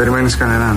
Περιμένεις 0.00 0.34
κανέναν. 0.42 0.74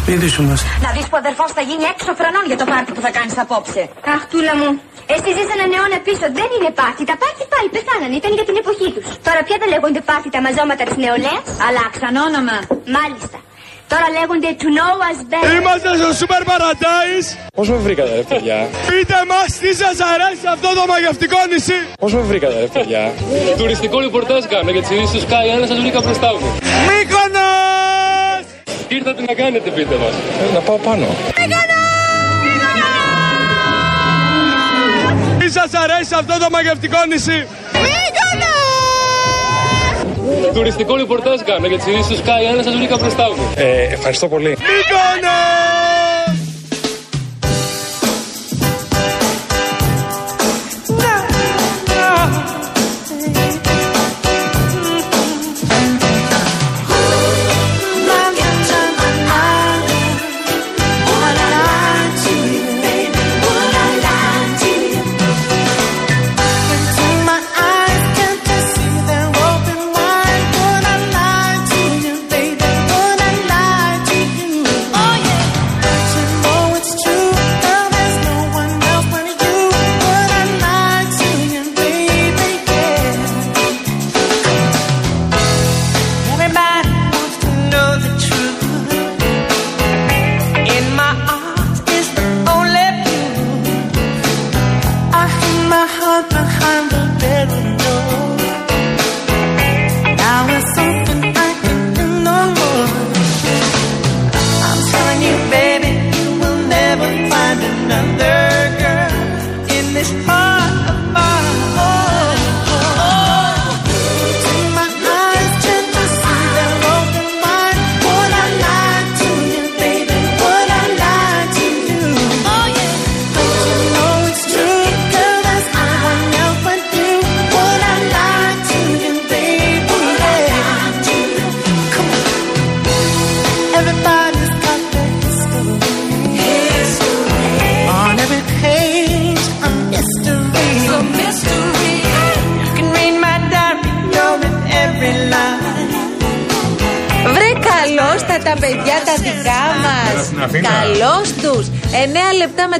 Σπίτι 0.00 0.26
σου 0.32 0.40
είμαστε. 0.44 0.68
Να 0.86 0.90
δεις 0.94 1.06
που 1.10 1.16
ο 1.18 1.20
αδερφός 1.24 1.50
θα 1.56 1.62
γίνει 1.68 1.84
έξω 1.92 2.10
χρονών 2.18 2.44
για 2.50 2.58
το 2.60 2.66
πάρτι 2.72 2.90
που 2.96 3.02
θα 3.06 3.10
κάνεις 3.16 3.34
απόψε. 3.44 3.82
Αχ, 4.14 4.20
τούλα 4.30 4.54
μου. 4.60 4.68
Εσύ 5.12 5.28
ζήσαν 5.36 5.56
έναν 5.58 5.70
αιώνα 5.74 5.98
πίσω. 6.06 6.26
Δεν 6.38 6.48
είναι 6.54 6.70
πάρτι. 6.80 7.02
Τα 7.10 7.16
πάρτι 7.22 7.42
πάλι 7.52 7.68
πεθάνανε. 7.76 8.14
Ήταν 8.20 8.32
για 8.38 8.46
την 8.48 8.56
εποχή 8.62 8.88
τους. 8.94 9.04
Τώρα 9.26 9.40
πια 9.46 9.56
δεν 9.62 9.68
λέγονται 9.74 10.00
πάρτι 10.10 10.28
τα 10.34 10.40
μαζώματα 10.44 10.82
της 10.88 10.96
νεολαίας. 11.04 11.44
Αλλάξαν 11.66 12.14
όνομα. 12.28 12.56
Μάλιστα. 12.96 13.38
Τώρα 13.92 14.06
λέγονται 14.18 14.50
to 14.62 14.68
know 14.76 14.92
us 15.08 15.18
better. 15.30 15.52
Είμαστε 15.58 15.88
στο 16.00 16.10
Super 16.20 16.42
Paradise. 16.50 17.28
Πώς 17.58 17.66
με 17.72 17.78
βρήκατε 17.86 18.12
ρε 18.20 18.24
παιδιά; 18.30 18.58
Πείτε 18.88 19.18
μας 19.30 19.48
τι 19.62 19.70
σας 19.82 19.96
αρέσει 20.12 20.46
αυτό 20.54 20.68
το 20.78 20.82
μαγευτικό 20.92 21.38
νησί. 21.50 21.78
Πώς 22.02 22.12
με 22.16 22.22
βρήκατε 22.30 22.56
ρε 22.64 22.70
παιδιά; 22.74 23.02
Τουριστικό 23.60 23.96
ρεπορτάζ 24.06 24.42
κάνω 24.52 24.70
για 24.74 24.82
τις 24.82 24.90
ειδήσεις 24.92 25.12
του 25.14 25.22
Sky. 25.26 25.46
Αν 25.54 25.60
σας 25.70 25.78
βρήκα 25.84 26.00
μπροστά 26.04 26.30
μου. 26.38 26.48
Μύκονος! 26.88 27.81
Τι 28.92 28.98
ήρθατε 28.98 29.22
να 29.22 29.34
κάνετε 29.34 29.70
πείτε 29.70 29.94
μας. 29.94 30.14
Ε, 30.50 30.54
να 30.54 30.60
πάω 30.60 30.76
πάνω. 30.76 31.06
Τι 35.38 35.50
σας 35.50 35.70
αρέσει 35.74 36.14
αυτό 36.14 36.38
το 36.38 36.46
μαγευτικό 36.50 36.96
νησί. 37.08 37.46
Τουριστικό 40.54 40.96
ρεπορτάζ 40.96 41.40
κάνω 41.40 41.66
για 41.66 41.76
τις 41.76 41.86
ειδήσεις 41.86 42.06
τους 42.06 42.18
Sky. 42.18 42.56
Αν 42.56 42.64
σας 42.64 42.76
βρήκα 42.76 42.96
μπροστά 42.96 43.24
μου. 43.36 43.52
Ε, 43.54 43.82
ευχαριστώ 43.82 44.28
πολύ. 44.28 44.48
Μύκονος! 44.48 45.81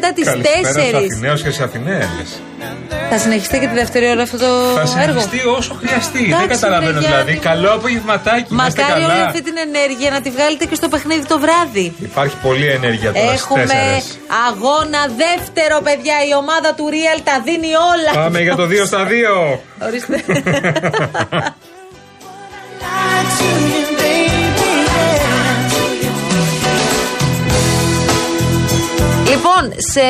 Μετά 0.03 0.15
τις 0.15 0.27
4. 0.29 0.31
Καλησπέρα 0.31 0.99
στους 0.99 1.13
Αθηναίους 1.15 1.43
και 1.43 1.51
στις 1.51 1.61
Αθηναίες. 1.67 2.29
Θα 3.11 3.19
συνεχιστεί 3.19 3.59
και 3.59 3.67
τη 3.67 3.75
δεύτερη 3.75 4.07
ώρα 4.15 4.23
αυτό 4.23 4.37
το 4.39 4.47
Θα 4.75 5.03
έργο; 5.03 5.21
συνεχιστεί 5.21 5.41
όσο 5.59 5.73
χρειαστεί. 5.81 6.19
Δεν 6.19 6.31
Εντάξει, 6.33 6.49
καταλαβαίνω 6.49 6.93
παιδιά, 6.93 7.09
δηλαδή. 7.09 7.33
μου. 7.33 7.41
Καλό 7.51 7.71
απογευματάκι. 7.79 8.55
να 8.55 8.67
είστε 8.67 8.83
Μακάρι 8.83 9.03
όλη 9.05 9.13
καλά. 9.13 9.25
αυτή 9.27 9.43
την 9.43 9.57
ενέργεια 9.67 10.11
να 10.11 10.21
τη 10.25 10.31
βγάλετε 10.31 10.65
και 10.71 10.75
στο 10.75 10.89
παιχνίδι 10.93 11.25
το 11.33 11.39
βράδυ. 11.45 11.87
Υπάρχει 12.11 12.37
πολλή 12.47 12.67
ενέργεια 12.79 13.11
τώρα 13.13 13.27
στις 13.29 13.41
Έχουμε 13.43 13.63
τέσσερες. 13.65 14.05
αγώνα 14.49 15.03
δεύτερο, 15.25 15.77
παιδιά. 15.87 16.17
Η 16.31 16.33
ομάδα 16.43 16.71
του 16.77 16.84
Real 16.95 17.19
τα 17.29 17.37
δίνει 17.47 17.71
όλα. 17.93 18.11
Πάμε 18.23 18.41
για 18.47 18.55
το 18.61 18.65
2 18.67 18.87
στα 18.91 19.01
2. 19.07 19.59
Ορίστε. 19.87 20.17
Λοιπόν, 29.44 29.72
σε 29.92 30.06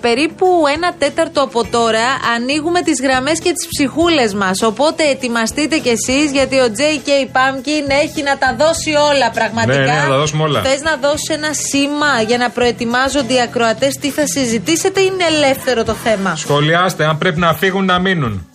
περίπου 0.00 0.46
ένα 0.74 0.94
τέταρτο 0.98 1.42
από 1.42 1.64
τώρα 1.70 2.06
ανοίγουμε 2.34 2.80
τις 2.82 3.00
γραμμές 3.02 3.38
και 3.40 3.52
τις 3.52 3.66
ψυχούλες 3.68 4.34
μας. 4.34 4.62
Οπότε 4.62 5.02
ετοιμαστείτε 5.04 5.78
κι 5.78 5.88
εσείς 5.88 6.32
γιατί 6.32 6.56
ο 6.58 6.66
J.K. 6.78 7.08
Pumpkin 7.36 7.86
έχει 8.02 8.22
να 8.22 8.38
τα 8.38 8.56
δώσει 8.58 8.90
όλα 9.10 9.30
πραγματικά. 9.30 9.78
Ναι, 9.78 9.84
ναι, 9.84 10.00
να 10.02 10.08
τα 10.08 10.16
δώσουμε 10.16 10.42
όλα. 10.42 10.62
Θες 10.62 10.82
να 10.82 10.96
δώσεις 10.96 11.28
ένα 11.28 11.50
σήμα 11.52 12.22
για 12.26 12.38
να 12.38 12.50
προετοιμάζονται 12.50 13.34
οι 13.34 13.40
ακροατές 13.40 13.94
τι 13.94 14.10
θα 14.10 14.26
συζητήσετε 14.26 15.00
ή 15.00 15.10
είναι 15.12 15.24
ελεύθερο 15.24 15.84
το 15.84 15.92
θέμα. 15.94 16.36
Σχολιάστε 16.36 17.04
αν 17.04 17.18
πρέπει 17.18 17.38
να 17.38 17.54
φύγουν 17.54 17.84
να 17.84 17.98
μείνουν. 17.98 18.46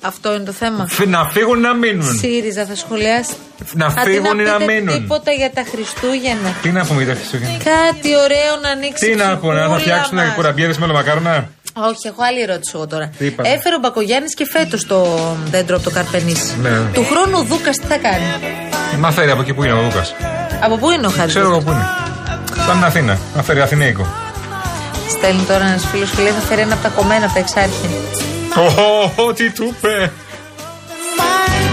Αυτό 0.00 0.34
είναι 0.34 0.44
το 0.44 0.52
θέμα. 0.52 0.86
Φ- 0.88 1.06
Να 1.06 1.24
φύγουν 1.24 1.60
να 1.60 1.74
μείνουν; 1.74 2.16
ΣΥΡΙΖΑ 2.18 2.64
θα 2.66 2.74
σχολιάσει. 2.76 3.32
Να 3.72 3.86
Αντί 3.86 4.00
φύγουν 4.10 4.38
ή 4.38 4.42
να 4.42 4.56
πείτε 4.56 4.72
μείνουν; 4.72 4.94
τίποτα 5.00 5.30
για 5.32 5.50
τα 5.54 5.64
Χριστούγεννα. 5.70 6.50
Τι 6.62 6.68
να 6.70 6.84
πούμε 6.86 7.02
για 7.02 7.12
τα 7.14 7.18
Χριστούγεννα; 7.18 7.56
Κάτι 7.56 8.10
ωραίο 8.24 8.52
να 8.62 8.68
ανοίξει 8.68 9.06
Τι 9.06 9.12
η 9.12 9.14
να 9.14 9.36
πούνε, 9.36 9.54
θα 9.54 9.60
ψυχούλα 9.60 9.78
φτιάξουν 9.78 10.16
μας. 10.16 10.34
κουραμπιέδε 10.34 10.74
με 10.78 10.86
μακάρονα. 10.86 11.48
Όχι, 11.88 12.04
έχω 12.10 12.22
άλλη 12.28 12.40
ερώτηση 12.42 12.72
εγώ 12.74 12.86
τώρα. 12.86 13.06
Τι 13.18 13.24
είπατε; 13.26 13.48
Έφερε 13.48 13.74
ο 13.74 13.78
Μπακογιάννης 13.82 14.34
και 14.34 14.46
φέτος 14.54 14.86
το 14.86 14.98
δέντρο 15.50 15.76
από 15.76 15.84
το 15.84 15.90
Καρπενήσι. 15.90 16.56
Ναι. 16.62 16.70
Του 16.92 17.04
χρόνου 17.10 17.38
ο 17.38 17.42
Δούκας 17.42 17.76
τι 17.76 17.86
θα 17.86 17.96
κάνει; 17.96 18.24
Μα 18.98 19.10
φέρει 19.10 19.30
από 19.30 19.40
εκεί 19.42 19.52
που 19.54 19.62
είναι 19.64 19.72
ο 19.72 19.82
Λούκα. 19.82 20.04
Από 20.60 20.76
πού 20.76 20.90
είναι 20.90 21.06
ο 21.06 21.10
Χάρης; 21.10 21.32
Ξέρω 21.34 21.46
εγώ 21.46 21.58
που 21.60 21.70
είναι. 21.70 21.86
Σαν 22.66 22.74
την 22.76 22.84
Αθήνα. 22.84 23.18
Να 23.36 23.42
φέρει 23.42 23.60
Αθηναϊκό. 23.60 24.06
Στέλνει 25.08 25.42
τώρα 25.42 25.64
ένας 25.64 25.84
φίλος 25.90 26.10
και 26.10 26.22
λέει 26.22 26.32
θα 26.32 26.40
φέρει 26.48 26.60
ένα 26.60 26.74
από 26.74 26.82
τα 26.82 26.88
κομμένα 26.88 27.24
από 27.24 27.34
τα 27.34 27.40
εξάρχεια. 27.40 27.88
Ω, 29.16 29.32
τι 29.32 29.50
του 29.50 29.64
είπε. 29.64 30.12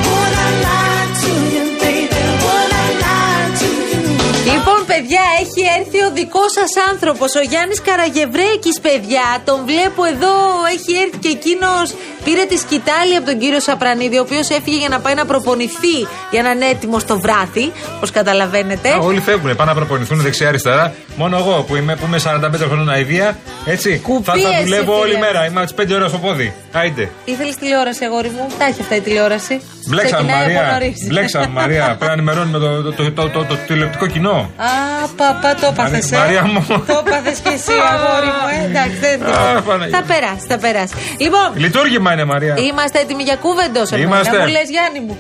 Would 0.06 0.36
I 0.46 0.52
lie 0.66 1.08
to 1.22 1.32
you, 1.54 1.66
baby? 1.82 2.22
Would 2.44 2.72
I 2.84 2.90
lie 3.04 3.48
to 3.60 3.70
you? 3.92 4.52
Λοιπόν, 4.52 4.86
παιδιά, 4.86 5.22
έχει 5.42 5.62
έρθει 5.80 6.00
ο 6.04 6.12
δικός 6.14 6.52
σας 6.52 6.72
άνθρωπος, 6.92 7.36
ο 7.36 7.42
Γιάννης 7.42 7.82
Καραγευρέκης, 7.82 8.80
παιδιά. 8.80 9.42
Τον 9.46 9.66
βλέπω 9.66 10.04
εδώ, 10.04 10.36
έχει 10.76 10.92
έρθει 11.04 11.18
και 11.18 11.30
εκείνος. 11.38 11.94
Πήρε 12.28 12.46
τη 12.46 12.58
σκητάλη 12.58 13.16
από 13.16 13.26
τον 13.26 13.38
κύριο 13.40 13.60
Σαπρανίδη, 13.60 14.18
ο 14.18 14.22
οποίος 14.22 14.50
έφυγε 14.50 14.78
για 14.78 14.90
να 14.90 15.00
πάει 15.00 15.14
να 15.14 15.26
προπονηθεί 15.26 15.98
για 16.32 16.42
να 16.44 16.50
είναι 16.50 16.66
έτοιμος 16.66 17.04
το 17.06 17.20
βράδυ, 17.20 17.72
όπως 17.96 18.12
καταλαβαίνετε. 18.12 18.90
Α, 18.90 18.98
όλοι 18.98 19.20
φεύγουν, 19.20 19.56
πάνε 19.56 19.72
να 19.72 19.78
προπονηθούν 19.78 20.22
δεξιά-αριστερά. 20.22 20.94
Μόνο 21.16 21.38
εγώ 21.38 21.64
που 21.68 21.76
είμαι, 21.76 21.96
που 21.96 22.06
είμαι 22.06 22.18
45 22.20 22.68
χρόνια 22.70 22.94
αηδία, 22.94 23.38
έτσι. 23.66 23.90
Θα, 23.96 24.02
Κουπί 24.08 24.24
θα 24.42 24.50
εσύ, 24.54 24.64
δουλεύω 24.64 24.92
φίλε. 24.94 25.04
όλη 25.04 25.18
μέρα. 25.18 25.46
Είμαι 25.46 25.62
από 25.62 25.74
τις 25.76 25.86
5 25.86 25.96
ώρες 25.96 26.10
στο 26.10 26.18
πόδι. 26.20 26.54
Άιντε. 26.72 27.10
Ήθελες 27.26 27.56
τηλεόραση, 27.56 28.06
αγόρι 28.06 28.30
μου; 28.30 28.48
Τα 28.60 28.66
έχει 28.66 28.82
αυτά 28.82 28.96
η 28.96 29.02
τηλεόραση. 29.02 29.62
Μπλέξαμε, 29.90 30.16
Ξεκινάει 30.32 30.44
από 30.46 30.54
Μαρία. 30.54 30.72
νωρίς. 30.72 31.08
Μπλέξαμε, 31.08 31.48
Μαρία. 31.48 31.84
Πρέπει 32.00 32.06
να 32.06 32.12
ενημερώνουμε 32.12 32.58
το, 32.60 32.82
το, 32.84 32.92
το, 32.92 33.12
το, 33.12 33.30
το, 33.30 33.46
το 33.46 33.56
τηλεοπτικό 33.68 34.08
κοινό. 34.08 34.52
Α, 34.58 34.70
παπά, 35.18 35.56
το 35.62 35.68
έπαθες. 35.72 36.10
Μαρία- 36.12 36.42
Μαρία 36.42 36.44
μου. 36.54 36.84
Το 36.88 37.04
έπαθες 37.08 37.38
κι 37.44 37.54
εσύ, 37.58 37.72
αγόρι 37.94 38.26
μου. 38.38 38.46
ε. 38.88 39.08
Εντάξει, 39.14 39.18
δεν 39.48 39.58
Α, 39.58 39.62
Παναγία. 39.62 39.98
Θα 39.98 40.04
περάσει, 40.12 40.46
θα 40.48 40.58
περάσει. 40.58 40.94
Λοιπόν, 41.26 41.48
Λειτουργήμα 41.56 42.10
είναι, 42.14 42.26
Μαρία. 42.34 42.54
είμαστε 42.70 42.98
έτοιμοι 43.00 43.24
για 43.24 43.36
κούβεντος. 43.36 43.88
Είμαστε. 43.92 44.38
Να 44.38 44.44
μου 44.44 44.48
λες, 44.56 44.68
Γιάννη 44.76 45.00
μου. 45.08 45.16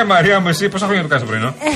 Ε, 0.00 0.04
Μαρία 0.04 0.40
μου, 0.40 0.48
εσύ 0.48 0.68
πόσα 0.68 0.84
χρόνια 0.86 1.02
το 1.02 1.08
κάνει 1.08 1.22
το 1.24 1.28
πρωινό. 1.28 1.50
Ε, 1.68 1.70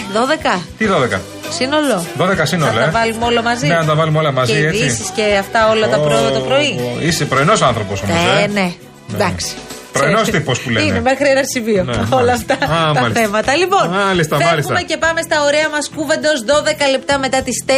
12. 0.57 0.61
Τι 0.79 0.85
12. 0.87 1.21
Σύνολο. 1.59 2.05
12 2.19 2.47
σύνολα, 2.53 2.73
Θα 2.73 2.79
τα 2.79 2.85
ε. 2.85 2.91
βάλουμε 2.91 3.25
όλα 3.25 3.43
μαζί. 3.43 3.67
Ναι, 3.67 3.75
να 3.75 3.85
τα 3.85 3.95
βάλουμε 3.95 4.19
όλα 4.19 4.33
μαζί, 4.33 4.53
Και 4.53 4.67
έτσι. 4.67 4.79
ειδήσεις 4.85 5.09
και 5.17 5.23
αυτά 5.41 5.71
όλα 5.71 5.89
τα 5.89 5.99
πρωί, 5.99 6.31
το 6.39 6.41
πρωί. 6.41 6.71
Ω, 6.79 6.97
Είσαι 7.01 7.25
πρωινός 7.25 7.63
άνθρωπος 7.63 8.03
όμως. 8.03 8.17
Ε, 8.43 8.47
ναι. 8.47 8.73
Εντάξει. 9.15 9.53
Πρωινός 9.93 10.21
ξέρεις. 10.23 10.41
τύπος 10.41 10.61
που 10.61 10.71
λένε. 10.71 10.87
Είναι 10.87 11.01
μέχρι 11.01 11.29
ένα 11.29 11.45
σημείο. 11.55 11.83
Ναι, 11.85 11.93
Όλα 11.93 12.25
μάλιστα. 12.25 12.55
αυτά 12.55 12.55
Α, 12.75 12.93
τα 12.95 13.01
μάλιστα. 13.01 13.21
θέματα. 13.23 13.57
Λοιπόν, 13.57 13.89
Μάλιστα, 13.89 14.37
φεύγουμε 14.37 14.51
μάλιστα. 14.73 14.83
και 14.83 14.97
πάμε 14.97 15.21
στα 15.23 15.37
ωραία 15.45 15.69
μας 15.69 15.91
κούβεντος 15.97 16.45
12 16.45 16.87
λεπτά 16.91 17.19
μετά 17.19 17.43
τις 17.43 17.65
4. 17.67 17.71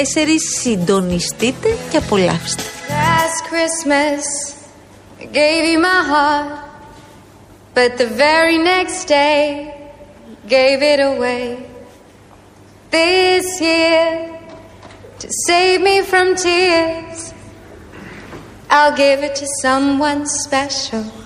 Συντονιστείτε 0.60 1.68
και 1.90 1.96
απολαύστε. 1.96 2.62
Last 3.20 3.46
Christmas, 3.46 4.24
I 5.18 5.24
gave 5.24 5.64
you 5.68 5.80
my 5.80 6.02
heart, 6.12 6.70
but 7.74 7.98
the 7.98 8.06
very 8.06 8.58
next 8.58 9.06
day, 9.06 9.90
gave 10.46 10.82
it 10.82 11.00
away. 11.00 11.68
This 12.92 13.60
year, 13.60 14.38
to 15.18 15.28
save 15.46 15.80
me 15.80 16.02
from 16.02 16.36
tears, 16.36 17.34
I'll 18.70 18.96
give 18.96 19.24
it 19.24 19.34
to 19.34 19.46
someone 19.62 20.24
special. 20.24 21.17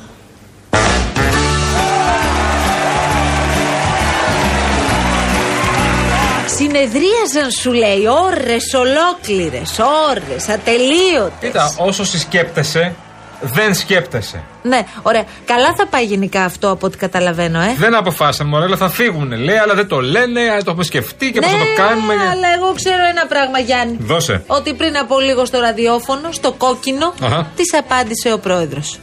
Συνεδρίαζαν, 6.82 7.50
σου 7.50 7.72
λέει, 7.72 8.06
ώρες 8.24 8.74
ολόκληρες, 8.74 9.78
ώρες, 10.10 10.48
ατελείωτες. 10.48 11.38
Κοίτα, 11.40 11.74
όσο 11.78 12.04
συσκέπτεσαι, 12.04 12.94
δεν 13.40 13.74
σκέπτεσαι. 13.74 14.42
Ναι, 14.62 14.86
ωραία. 15.02 15.24
Καλά 15.44 15.74
θα 15.76 15.86
πάει 15.86 16.04
γενικά 16.04 16.44
αυτό 16.44 16.70
από 16.70 16.86
ό,τι 16.86 16.96
καταλαβαίνω, 16.96 17.60
ε. 17.60 17.74
Δεν 17.78 17.94
αποφάσισαν 17.94 18.46
μόνο, 18.46 18.64
αλλά 18.64 18.76
θα 18.76 18.88
φύγουν. 18.88 19.32
Λέει, 19.32 19.56
αλλά 19.56 19.74
δεν 19.74 19.86
το 19.86 20.00
λένε, 20.00 20.40
αλλά 20.40 20.62
το 20.62 20.70
έχουμε 20.70 20.84
σκεφτεί 20.84 21.32
και 21.32 21.40
πώς 21.40 21.50
θα 21.50 21.56
το 21.56 21.82
κάνουμε. 21.82 22.14
Ναι, 22.14 22.20
αλλά 22.30 22.48
εγώ 22.56 22.72
ξέρω 22.74 23.02
ένα 23.10 23.26
πράγμα, 23.26 23.58
Γιάννη. 23.58 23.96
Δώσε. 24.00 24.44
Ότι 24.46 24.74
πριν 24.74 24.96
από 24.96 25.20
λίγο 25.20 25.44
στο 25.44 25.58
ραδιόφωνο, 25.60 26.32
στο 26.32 26.52
κόκκινο, 26.52 27.14
Αχα. 27.22 27.50
της 27.56 27.74
απάντησε 27.78 28.32
ο 28.32 28.38
πρόεδρος. 28.38 28.98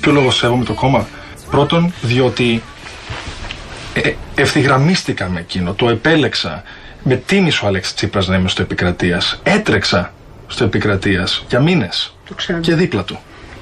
Ποιο 0.00 0.12
λόγο 0.12 0.30
σέβομαι 0.30 0.64
το 0.64 0.72
κόμμα; 0.72 1.06
Πρώτον, 1.50 1.92
διότι 2.02 2.62
ε, 4.04 4.14
ευθυγραμμίστηκα 4.34 5.28
με 5.28 5.40
εκείνο, 5.40 5.72
το 5.72 5.88
επέλεξα. 5.88 6.62
Με 7.02 7.14
τίμησε 7.14 7.64
ο 7.64 7.68
Αλέξη 7.68 7.94
Τσίπρας 7.94 8.28
να 8.28 8.36
είμαι 8.36 8.48
στο 8.48 8.62
επικρατείας. 8.62 9.40
Έτρεξα 9.42 10.12
στο 10.46 10.64
επικρατείας 10.64 11.44
για 11.48 11.60
μήνες. 11.60 12.14
Και 12.60 12.74
δίπλα 12.74 13.04
του. 13.04 13.18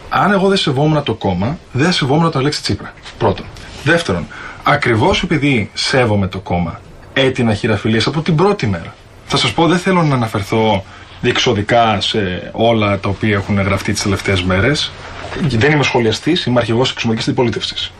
Αν 0.08 0.32
εγώ 0.32 0.48
δεν 0.48 0.56
σεβόμουν 0.56 1.02
το 1.02 1.14
κόμμα, 1.14 1.58
δεν 1.72 1.92
σεβόμουν 1.92 2.30
τον 2.30 2.40
Αλέξη 2.40 2.62
Τσίπρα. 2.62 2.92
Πρώτον. 3.18 3.46
Δεύτερον, 3.84 4.26
ακριβώς 4.62 5.22
επειδή 5.22 5.70
σέβομαι 5.74 6.26
το 6.26 6.38
κόμμα, 6.38 6.80
έτεινα 7.12 7.54
χειραφιλίες 7.54 8.06
από 8.06 8.20
την 8.20 8.34
πρώτη 8.34 8.66
μέρα. 8.66 8.94
Θα 9.26 9.36
σας 9.36 9.52
πω, 9.52 9.66
δεν 9.66 9.78
θέλω 9.78 10.02
να 10.02 10.14
αναφερθώ 10.14 10.84
διεξοδικά 11.20 12.00
σε 12.00 12.50
όλα 12.52 12.98
τα 12.98 13.08
οποία 13.08 13.34
έχουν 13.34 13.60
γραφτεί 13.60 13.92
τις 13.92 14.02
τελευταίες 14.02 14.42
μέρες. 14.42 14.92
Δεν 15.40 15.72
είμαι 15.72 15.82
σχολιαστής, 15.82 16.44
είμαι 16.44 16.60
αρχηγός 16.60 16.90
εξωματική 16.90 17.30
αντιπολίτευσης. 17.30 17.92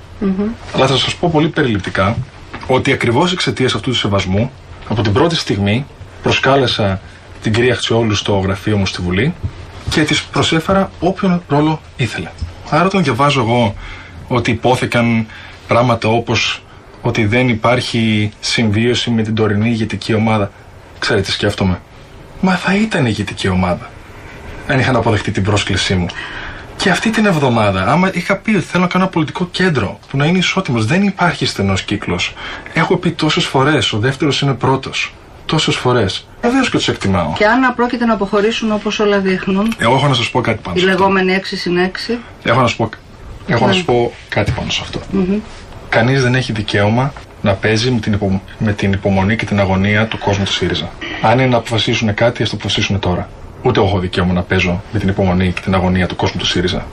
Αλλά 0.75 0.87
θα 0.87 0.97
σας 0.97 1.15
πω 1.15 1.31
πολύ 1.33 1.49
περιληπτικά 1.49 2.17
ότι 2.67 2.93
ακριβώς 2.93 3.33
εξαιτίας 3.33 3.75
αυτού 3.75 3.91
του 3.91 3.97
σεβασμού, 3.97 4.51
από 4.89 5.03
την 5.03 5.13
πρώτη 5.13 5.37
στιγμή 5.37 5.87
προσκάλεσα 6.23 7.01
την 7.43 7.53
κυρία 7.53 7.75
Χτσιόλου 7.75 8.15
στο 8.15 8.39
γραφείο 8.39 8.77
μου 8.77 8.87
στη 8.87 9.03
Βουλή 9.03 9.35
και 9.91 10.03
της 10.03 10.25
προσέφερα 10.25 10.91
όποιον 11.01 11.43
ρόλο 11.49 11.81
ήθελε. 11.97 12.31
Άρα, 12.71 12.85
όταν 12.85 13.03
διαβάζω 13.03 13.41
εγώ 13.41 13.75
ότι 14.29 14.51
υπόθηκαν 14.51 15.27
πράγματα 15.67 16.09
όπως 16.09 16.63
ότι 17.03 17.25
δεν 17.27 17.49
υπάρχει 17.49 18.33
συμβίωση 18.41 19.11
με 19.11 19.23
την 19.23 19.35
τωρινή 19.35 19.69
ηγετική 19.69 20.15
ομάδα, 20.15 20.51
ξέρετε 20.99 21.27
τι 21.27 21.33
σκέφτομαι. 21.33 21.81
Μα 22.41 22.55
θα 22.55 22.75
ήταν 22.77 23.07
ηγετική 23.07 23.49
ομάδα 23.49 23.91
αν 24.69 24.79
είχαν 24.79 24.97
αποδεχτεί 24.97 25.31
την 25.31 25.43
πρόσκλησή 25.43 25.95
μου. 25.95 26.07
Και 26.77 26.91
αυτή 26.91 27.11
την 27.11 27.27
εβδομάδα, 27.27 27.87
άμα 27.87 28.11
είχα 28.13 28.37
πει 28.37 28.51
ότι 28.51 28.65
θέλω 28.65 28.83
να 28.83 28.89
κάνω 28.89 29.05
ένα 29.05 29.13
πολιτικό 29.13 29.49
κέντρο 29.51 29.99
που 30.11 30.17
να 30.17 30.27
είναι 30.27 30.39
ισότιμος, 30.39 30.87
δεν 30.87 31.03
υπάρχει 31.03 31.47
στενός 31.47 31.83
κύκλος. 31.83 32.35
Έχω 32.73 32.97
πει 32.97 33.11
τόσες 33.11 33.45
φορές, 33.45 33.93
ο 33.93 33.99
δεύτερος 33.99 34.41
είναι 34.41 34.55
πρώτος. 34.55 35.15
Τόσες 35.47 35.77
φορές. 35.77 36.27
Βεβαίως 36.43 36.71
και 36.71 36.77
τους 36.77 36.89
εκτιμάω. 36.89 37.33
Και 37.37 37.45
αν 37.47 37.75
πρόκειται 37.77 38.05
να 38.05 38.15
αποχωρήσουν 38.15 38.73
όπως 38.73 38.99
όλα 38.99 39.19
δείχνουν, 39.19 39.75
Εγώ 39.79 39.95
έχω 39.95 40.09
να 40.09 40.15
σας 40.15 40.31
πω 40.31 40.41
κάτι 40.41 40.59
πάνω 40.63 40.77
η 40.77 40.81
σε 40.81 40.87
αυτό. 40.91 40.99
λεγόμενη 40.99 41.33
6 41.35 41.57
συν 41.57 41.79
6, 41.79 42.19
Έχω 42.43 42.61
να 42.61 42.67
σας 42.67 42.77
πω, 42.77 42.89
έχω 43.47 43.67
να 43.67 43.73
σας 43.73 43.83
πω 43.83 44.13
κάτι 44.29 44.51
πάνω 44.51 44.71
σε 44.71 44.81
αυτό. 44.83 45.01
Κανείς 45.89 46.23
δεν 46.23 46.35
έχει 46.35 46.53
δικαίωμα 46.53 47.13
να 47.43 47.53
παίζει 47.53 47.91
με 47.91 48.01
την, 48.01 48.13
υπο- 48.13 48.43
με 48.59 48.73
την 48.73 48.93
υπομονή 48.93 49.37
και 49.37 49.45
την 49.45 49.61
αγωνία 49.61 50.07
του 50.07 50.19
κόσμου 50.19 50.45
του 50.45 50.53
ΣΥΡΙΖΑ. 50.53 50.91
Αν 51.23 51.39
είναι 51.39 51.47
να 51.49 51.57
αποφασίσουν 51.57 52.15
κάτι, 52.15 52.43
ας 52.43 52.49
το 52.51 52.57
αποφασίσουν 52.57 52.99
τώρα. 52.99 53.29
Ούτε 53.67 53.79
εγώ 53.79 53.89
έχω 53.89 53.99
δικαίωμα 53.99 54.33
να 54.33 54.43
παίζω 54.43 54.83
με 54.93 54.99
την 54.99 55.09
υπομονή 55.09 55.53
και 55.53 55.61
την 55.61 55.75
αγωνία 55.75 56.07
του 56.07 56.17
κόσμου 56.17 56.39
του 56.39 56.47
ΣΥΡΙΖΑ. 56.47 56.87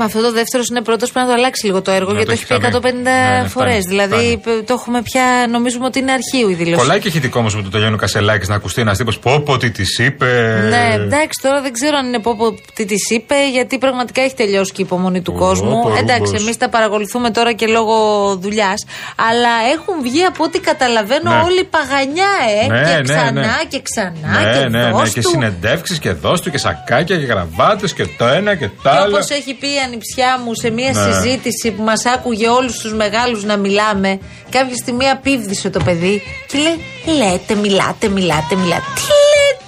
Μα 0.00 0.06
αυτό 0.06 0.20
το 0.20 0.32
δεύτερο 0.32 0.62
είναι 0.70 0.80
πρώτος 0.82 1.10
πρέπει 1.12 1.26
να 1.26 1.32
το 1.32 1.38
αλλάξει 1.38 1.66
λίγο 1.66 1.82
το 1.82 1.90
έργο 1.90 2.12
Ναι, 2.12 2.16
γιατί 2.18 2.30
το 2.40 2.46
το 2.46 2.54
έχει 2.54 2.62
έχει 2.64 2.72
πει 2.72 2.78
150 2.78 2.82
κάνει. 2.82 3.02
Ναι, 3.02 3.40
ναι, 3.42 3.48
φορές. 3.48 3.76
φτάνει, 3.84 3.88
Δηλαδή 3.94 4.38
φτάνει. 4.42 4.62
το 4.62 4.72
έχουμε 4.78 5.02
πια, 5.02 5.46
νομίζουμε 5.50 5.84
ότι 5.86 5.98
είναι 5.98 6.12
αρχείο 6.12 6.48
η 6.50 6.54
δήλωση. 6.54 6.76
Κολλάει 6.82 6.98
και 7.00 7.08
ηχητικό 7.08 7.38
όμω 7.38 7.48
με 7.54 7.62
το 7.70 7.78
Γιάννη 7.78 7.98
Κασελάκης 7.98 8.48
να 8.48 8.54
ακουστεί 8.54 8.80
ένας 8.80 8.96
τύπος 8.98 9.18
πω 9.18 9.40
πω 9.40 9.56
τι 9.56 9.70
της 9.70 9.98
είπε. 9.98 10.26
Ναι, 10.68 10.94
εντάξει, 11.04 11.40
τώρα 11.42 11.60
δεν 11.60 11.72
ξέρω 11.72 11.96
αν 11.96 12.06
είναι 12.06 12.18
πω, 12.18 12.36
πω 12.36 12.54
τι 12.74 12.84
της 12.84 13.10
είπε, 13.10 13.34
γιατί 13.52 13.78
πραγματικά 13.78 14.20
έχει 14.22 14.34
τελειώσει 14.34 14.72
και 14.72 14.82
η 14.82 14.84
υπομονή 14.84 15.22
του 15.22 15.32
Ω, 15.36 15.38
κόσμου. 15.38 15.80
πω, 15.82 15.94
εντάξει, 15.98 16.22
ρούμπος. 16.24 16.40
εμείς 16.42 16.56
τα 16.56 16.68
παρακολουθούμε 16.68 17.30
τώρα 17.30 17.52
και 17.52 17.66
λόγω 17.66 17.96
δουλειάς. 18.36 18.84
Αλλά 19.28 19.52
έχουν 19.74 20.02
βγει 20.02 20.24
από 20.24 20.44
ό,τι 20.44 20.58
καταλαβαίνω 20.60 21.30
Ναι. 21.30 21.40
όλοι 21.44 21.64
παγανιά, 21.64 22.32
ε. 22.62 22.66
Ναι, 22.72 22.80
και 22.90 22.96
ναι, 22.96 23.02
ξανά 23.02 23.30
ναι. 23.32 23.48
και 23.68 23.80
ξανά 23.82 24.40
Ναι, 24.40 24.52
και 24.60 24.68
ναι, 24.68 24.82
ναι, 24.84 24.90
δώσ' 24.90 25.12
και 25.12 25.20
του. 25.20 25.28
συνεντεύξεις 25.28 25.98
και 25.98 26.12
δώσ' 26.12 26.40
του 26.40 26.50
και 26.50 26.58
σακάκια 26.58 27.16
και 27.16 27.24
γραβάτες 27.24 27.92
και 27.92 28.06
το 28.18 28.26
ένα 28.26 28.54
και 28.54 28.66
το 28.66 28.72
Και 28.82 28.88
άλλο. 28.88 29.16
όπως 29.16 29.28
έχει 29.30 29.54
πει 29.54 29.66
η 29.66 29.78
ανιψιά 29.90 30.40
μου 30.44 30.54
σε 30.54 30.70
μια 30.70 30.92
Ναι. 30.92 31.12
συζήτηση 31.12 31.70
που 31.70 31.82
μας 31.82 32.04
άκουγε 32.06 32.48
όλους 32.48 32.78
τους 32.78 32.92
μεγάλους 32.94 33.44
να 33.44 33.56
μιλάμε, 33.56 34.18
κάποια 34.50 34.76
στιγμή 34.76 35.08
απίβδησε 35.08 35.70
το 35.70 35.80
παιδί 35.84 36.22
και 36.48 36.58
λέει: 36.58 37.16
Λέτε, 37.18 37.54
μιλάτε, 37.54 38.08
μιλάτε, 38.08 38.54
μιλάτε. 38.56 38.82
Τι 38.94 39.02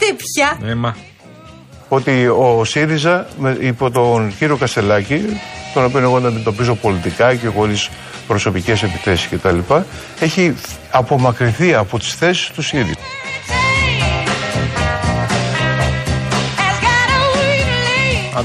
λέτε 0.04 0.16
πια; 0.16 0.70
Ε, 0.70 0.74
μα. 0.74 0.96
ότι 1.88 2.26
ο 2.26 2.64
ΣΥΡΙΖΑ 2.64 3.26
με- 3.38 3.56
υπό 3.60 3.90
τον 3.90 4.34
κύριο 4.38 4.56
Κασελάκη, 4.56 5.40
τον 5.74 5.84
οποίο 5.84 6.00
εγώ 6.00 6.16
αντιμετωπίζω 6.16 6.74
πολιτικά 6.74 7.34
και 7.34 7.46
χωρίς 7.48 7.88
προσωπικές 8.26 8.82
επιθέσεις 8.82 9.28
κτλ., 9.28 9.58
έχει 10.20 10.54
απομακρυνθεί 10.90 11.74
από 11.74 11.98
τις 11.98 12.14
θέσεις 12.14 12.46
του 12.46 12.62
ΣΥΡΙΖΑ. 12.62 12.94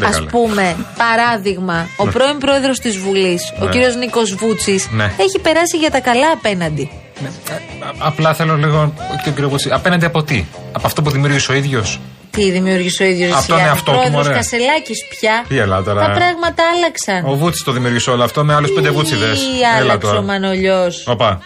Α 0.06 0.10
καλά. 0.10 0.28
πούμε, 0.30 0.76
παράδειγμα, 0.98 1.88
ο 1.98 2.06
πρώην 2.08 2.38
πρόεδρος 2.38 2.80
της 2.80 2.98
Βουλής, 2.98 3.54
ο 3.62 3.66
Ναι. 3.66 3.72
κύριος 3.72 3.96
Νίκος 3.96 4.34
Βούτσης, 4.36 4.88
Ναι. 4.92 5.04
έχει 5.18 5.40
περάσει 5.42 5.78
για 5.78 5.92
τα 5.92 6.00
καλά 6.00 6.32
απέναντι. 6.34 6.90
Ναι, 7.20 7.28
ε, 7.50 7.54
α- 7.54 7.94
Απλά 7.98 8.34
θέλω 8.34 8.56
λίγο. 8.58 8.94
όχι 9.14 9.24
τον 9.24 9.34
κύριος 9.34 9.50
Βούτσης. 9.50 9.72
Απέναντι 9.72 10.06
από 10.06 10.24
τι; 10.24 10.46
Από 10.72 10.88
αυτό 10.88 11.02
που 11.02 11.10
δημιούργησε 11.10 11.52
ο 11.52 11.56
ίδιος; 11.56 12.00
Τι 12.32 12.52
δημιούργησε 12.52 13.04
ο 13.04 13.06
ίδιος 13.06 13.38
Από 13.38 13.48
τον 13.48 13.60
εαυτό 13.60 13.92
του, 13.92 13.98
πρόεδρος 13.98 14.24
μωρέ. 14.26 14.34
Κασελάκης 14.34 15.00
πια; 15.20 15.46
Τι 15.48 15.58
έλα 15.58 15.84
τώρα. 15.84 16.02
Τα 16.06 16.12
πράγματα 16.12 16.64
άλλαξαν. 16.76 17.32
Ο 17.32 17.36
Βούτσης 17.36 17.64
το 17.64 17.72
δημιούργησε 17.72 18.10
όλο 18.10 18.24
αυτό 18.24 18.44
με 18.44 18.54
άλλους 18.56 18.72
πέντε 18.72 18.90
βούτσιδες. 18.90 19.40
Ή 19.42 19.64
άλλαξε 19.80 20.08
ο 20.16 20.22
Μανολιός; 20.22 21.08
Οπα. 21.08 21.42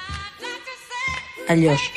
Αλλιώς. 1.49 1.91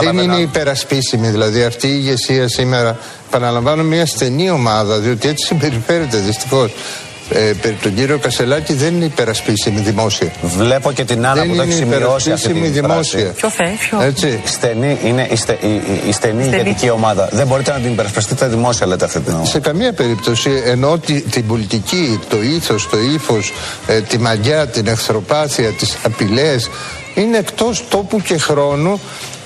Δεν 0.00 0.18
είναι 0.18 0.36
υπερασπίσιμη. 0.36 1.28
Δηλαδή 1.28 1.62
αυτή 1.62 1.86
η 1.86 1.90
ηγεσία 1.94 2.48
σήμερα, 2.48 2.98
παραλαμβάνω, 3.30 3.82
μια 3.82 4.06
στενή 4.06 4.50
ομάδα, 4.50 4.98
διότι 4.98 5.28
έτσι 5.28 5.46
συμπεριφέρεται 5.46 6.16
δυστυχώς. 6.16 6.70
Ε, 7.30 7.38
περί 7.62 7.74
τον 7.82 7.94
κύριο 7.94 8.18
Κασελάκη 8.18 8.72
δεν 8.72 8.94
είναι 8.94 9.04
υπερασπίσιμη 9.04 9.80
δημόσια. 9.80 10.32
Βλέπω 10.42 10.92
και 10.92 11.04
την 11.04 11.26
Άννα 11.26 11.34
δεν 11.40 11.50
που 11.50 11.56
το 11.56 11.62
είναι 11.62 11.72
έχει 11.72 11.82
σημειώσει 11.82 12.32
αυτή 12.32 12.48
υπερασπίσιμη 12.48 12.60
τη 12.60 12.80
δημόσια. 12.80 13.18
φράση. 13.20 13.32
Ποιο 13.34 13.50
θε, 13.50 13.64
ποιο; 13.78 14.00
Έτσι. 14.02 14.40
Στενή 14.44 14.98
είναι 15.04 15.28
η, 15.30 15.36
στε, 15.36 15.58
η, 15.60 15.66
η- 15.68 16.02
η 16.08 16.12
στενή 16.12 16.44
ηγετική 16.44 16.90
ομάδα. 16.90 17.28
Δεν 17.32 17.46
μπορείτε 17.46 17.70
να 17.70 17.78
την 17.78 17.90
υπερασπιστείτε 17.92 18.46
δημόσια, 18.46 18.86
λέτε 18.86 19.04
αυτή 19.04 19.20
την 19.20 19.32
ομάδα. 19.32 19.48
Σε 19.48 19.60
καμία 19.60 19.92
περίπτωση 19.92 20.50
ενώ 20.64 20.98
τη- 20.98 21.20
την 21.20 21.46
πολιτική, 21.46 22.20
το 22.28 22.42
ήθος, 22.42 22.88
το 22.88 22.96
ύφος, 23.14 23.52
ε, 23.86 24.00
τη 24.00 24.18
μαγιά, 24.18 24.66
την 24.66 24.86
εχθροπάθεια, 24.86 25.68
τις 25.70 25.96
απειλές 26.02 26.68
είναι 27.18 27.38
εκτός 27.38 27.84
τόπου 27.88 28.20
και 28.20 28.38
χρόνου 28.38 29.00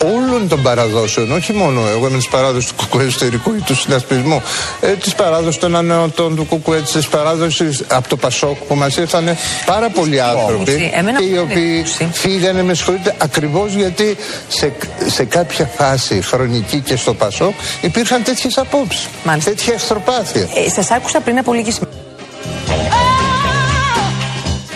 όλων 0.05 0.49
των 0.49 0.62
παραδόσεων, 0.62 1.33
όχι 1.33 1.52
μόνο 1.52 1.81
εγώ 1.88 2.07
είμαι 2.07 2.17
της 2.17 2.29
παράδοσης 2.29 2.69
του 2.69 2.75
κουκουέ 2.76 3.05
εσωτερικού 3.05 3.55
ή 3.55 3.61
του 3.61 3.75
συνασπισμού, 3.75 4.43
ε, 4.81 4.88
της 4.88 5.14
παράδοσης 5.14 5.61
των 5.61 5.76
ανεωτών 5.76 6.37
του 6.37 6.45
κουκουέ, 6.45 6.81
της 6.81 7.09
παράδοσης 7.09 7.83
από 7.88 8.09
το 8.09 8.17
Πασόκ 8.17 8.57
που 8.57 8.75
μας 8.75 8.97
ήρθαν 8.97 9.37
πάρα 9.67 9.88
πολλοί 9.88 10.21
άνθρωποι 10.21 10.91
εμένα 10.95 11.19
και 11.19 11.25
οι 11.25 11.31
μου 11.31 11.47
οποίοι 11.50 11.85
εντύπωση. 11.85 12.09
φύγανε, 12.12 12.62
με 12.62 12.75
συγχωρείτε, 12.75 13.14
ακριβώς 13.19 13.73
γιατί 13.73 14.17
σε, 14.49 14.73
σε 15.07 15.25
κάποια 15.25 15.71
φάση 15.76 16.23
χρονική 16.23 16.81
και 16.81 16.97
στο 16.97 17.14
Πασόκ 17.14 17.55
υπήρχαν 17.81 18.23
τέτοιες 18.23 18.59
απόψεις. 18.59 19.09
Μάλιστα. 19.25 19.50
Τέτοια 19.50 19.73
εχθροπάθεια. 19.73 20.49
Ε, 20.55 20.71
Σας 20.71 20.91
άκουσα 20.91 21.21
πριν 21.21 21.38
από 21.38 21.52
λίγες 21.52 21.79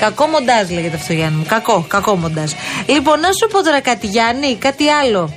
Κακό 0.01 0.27
μοντάζ 0.27 0.71
λέγεται 0.71 0.97
αυτό, 0.97 1.13
Γιάννη 1.13 1.37
μου. 1.39 1.45
Κακό, 1.49 1.85
κακό 1.89 2.17
μοντάζ. 2.17 2.51
Λοιπόν, 2.87 3.21
να 3.21 3.29
σου 3.29 3.49
πω 3.51 3.63
τώρα 3.63 3.81
κάτι, 3.81 4.07
Γιάννη, 4.07 4.57
κάτι 4.57 4.89
άλλο. 4.89 5.33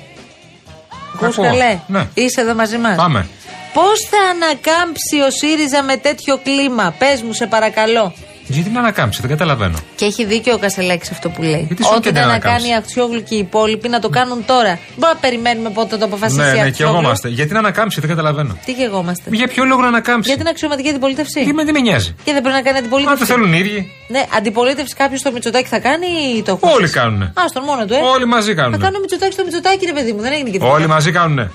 Ακούς 1.16 1.38
Ακούω. 1.38 1.44
καλέ; 1.50 1.80
Ναι. 1.88 2.08
Είσαι 2.14 2.42
εδώ 2.42 2.54
μαζί 2.56 2.78
μας; 2.78 2.96
Πάμε. 2.96 3.28
Πώς 3.74 4.00
θα 4.10 4.18
ανακάμψει 4.32 5.20
ο 5.28 5.30
ΣΥΡΙΖΑ 5.32 5.84
με 5.84 5.98
τέτοιο 5.98 6.40
κλίμα, 6.44 6.96
πες 6.98 7.22
μου, 7.22 7.34
σε 7.34 7.46
παρακαλώ. 7.48 8.14
Γιατί 8.52 8.70
να 8.70 8.80
ανακάμψει, 8.80 9.22
δεν 9.22 9.30
καταλαβαίνω. 9.30 9.78
Και 9.96 10.06
έχει 10.06 10.26
δίκιο 10.26 10.54
ο 10.54 10.58
Κασελάκης 10.58 11.12
αυτό 11.12 11.30
που 11.30 11.42
λέει. 11.42 11.64
Γιατί 11.68 11.84
σου 11.84 11.90
Ό,τι 11.94 12.02
και 12.02 12.12
δεν 12.12 12.22
να 12.22 12.28
να 12.28 12.40
κάνει 12.40 12.54
ανακάμψει. 12.54 12.70
η 12.72 12.76
Αξιόγλου 12.76 13.24
και 13.24 13.36
οι 13.36 13.38
υπόλοιποι 13.38 13.88
να 13.90 14.00
το 14.00 14.10
κάνουν 14.10 14.46
τώρα. 14.46 14.74
Δεν 14.74 14.80
Μπορούμε 14.98 15.14
να 15.14 15.20
περιμένουμε 15.26 15.70
πότε 15.70 15.90
θα 15.90 15.98
το 15.98 16.06
αποφασίσει 16.06 16.40
Ναι, 16.42 16.48
η 16.48 16.50
ναι, 16.50 16.56
και 16.62 16.68
Αξιόγλου. 16.68 16.96
εγώ 16.96 17.04
είμαστε. 17.06 17.28
Γιατί 17.30 17.54
να 17.54 17.60
ανακάμψει, 17.60 18.00
δεν 18.00 18.10
καταλαβαίνω. 18.10 18.58
Τι 18.66 18.72
γεγόμαστε. 18.72 19.30
Για 19.34 19.48
ποιο 19.48 19.64
λόγο 19.66 19.82
να 19.82 19.88
ανακάμψει; 19.88 20.30
Για 20.30 20.38
την 20.38 20.48
αξιωματική 20.48 20.90
αντιπολίτευση. 20.90 21.44
Τι 21.46 21.54
με, 21.54 21.64
τι 21.66 21.72
με 21.72 21.80
νοιάζει; 21.80 22.16
Και 22.24 22.32
δεν 22.34 22.42
πρέπει 22.42 22.56
να 22.60 22.62
κάνει 22.62 22.78
Αν 22.78 22.84
αντιπολίτευση. 22.84 23.20
το 23.20 23.26
θέλουν 23.34 23.54
οι 23.54 23.58
ίδιοι. 23.64 23.92
Ναι, 24.08 24.22
αντιπολίτευση 24.38 24.96
κάποιος 24.96 25.20
στο 25.20 25.32
Μητσοτάκι 25.32 25.68
θα 25.68 25.80
κάνει 25.80 26.08
ή 26.38 26.42
το 26.44 26.52
έχω. 26.64 26.74
Όλοι 26.76 26.90
κάνουνε. 26.90 27.26
Α, 27.26 27.44
στον 27.48 27.64
μόνο 27.64 27.86
του, 27.86 27.94
ε. 27.94 27.98
Όλοι 28.16 28.26
μαζί 28.26 28.54
Θα 28.54 28.62
κάνουν. 28.62 28.80
κάνω 28.80 29.00
Μητσοτάκι 29.00 29.34
στο 29.34 29.44
Μητσοτάκι, 29.44 29.86
ρε 29.86 29.94
παιδί 29.94 30.12
μου, 30.14 30.22
δεν 30.22 30.32
έγινε 30.34 30.50
και 30.50 30.60
Όλοι 30.62 30.88
μαζί 30.88 31.12
κάνουνε. 31.12 31.52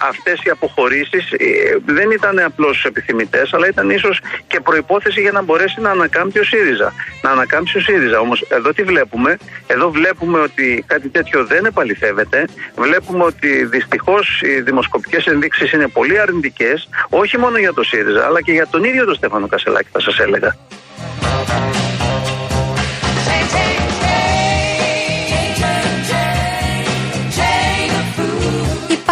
Αυτές 0.00 0.40
οι 0.42 0.50
αποχωρήσεις 0.50 1.30
ε, 1.30 1.36
δεν 1.84 2.10
ήταν 2.10 2.38
απλώς 2.38 2.84
επιθυμητές 2.84 3.54
αλλά 3.54 3.68
ήταν 3.68 3.90
ίσως 3.90 4.20
και 4.46 4.60
προϋπόθεση 4.60 5.20
για 5.20 5.32
να 5.32 5.42
μπορέσει 5.42 5.80
να 5.80 5.90
ανακάμψει 5.90 6.38
ο 6.38 6.44
ΣΥΡΙΖΑ. 6.44 6.92
Να 7.22 7.30
ανακάμψει 7.30 7.76
ο 7.76 7.80
ΣΥΡΙΖΑ. 7.80 8.20
Όμως 8.20 8.44
εδώ 8.48 8.72
τι 8.72 8.82
βλέπουμε; 8.82 9.36
Εδώ 9.66 9.90
βλέπουμε 9.90 10.38
ότι 10.38 10.84
κάτι 10.86 11.08
τέτοιο 11.08 11.44
δεν 11.44 11.64
επαληθεύεται. 11.64 12.44
Βλέπουμε 12.76 13.24
ότι 13.24 13.64
δυστυχώς 13.64 14.40
οι 14.42 14.60
δημοσκοπικές 14.60 15.26
ενδείξεις 15.26 15.72
είναι 15.72 15.88
πολύ 15.88 16.20
αρνητικές 16.20 16.88
όχι 17.08 17.38
μόνο 17.38 17.58
για 17.58 17.72
το 17.72 17.82
ΣΥΡΙΖΑ 17.82 18.26
αλλά 18.26 18.42
και 18.42 18.52
για 18.52 18.66
τον 18.66 18.84
ίδιο 18.84 19.04
τον 19.04 19.14
Στέφανο 19.14 19.46
Κασελάκη 19.46 19.88
θα 19.92 20.00
σας 20.00 20.18
έλεγα. 20.18 20.56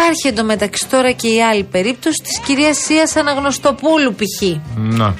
Υπάρχει 0.07 0.27
εντωμεταξύ 0.27 0.87
τώρα 0.87 1.11
και 1.11 1.27
η 1.27 1.43
άλλη 1.43 1.63
περίπτωση 1.63 2.21
της 2.23 2.39
κυρίας 2.39 2.77
Σίας 2.77 3.15
Αναγνωστοπούλου, 3.15 4.15
π.χ. 4.15 4.57
Να. 4.75 5.15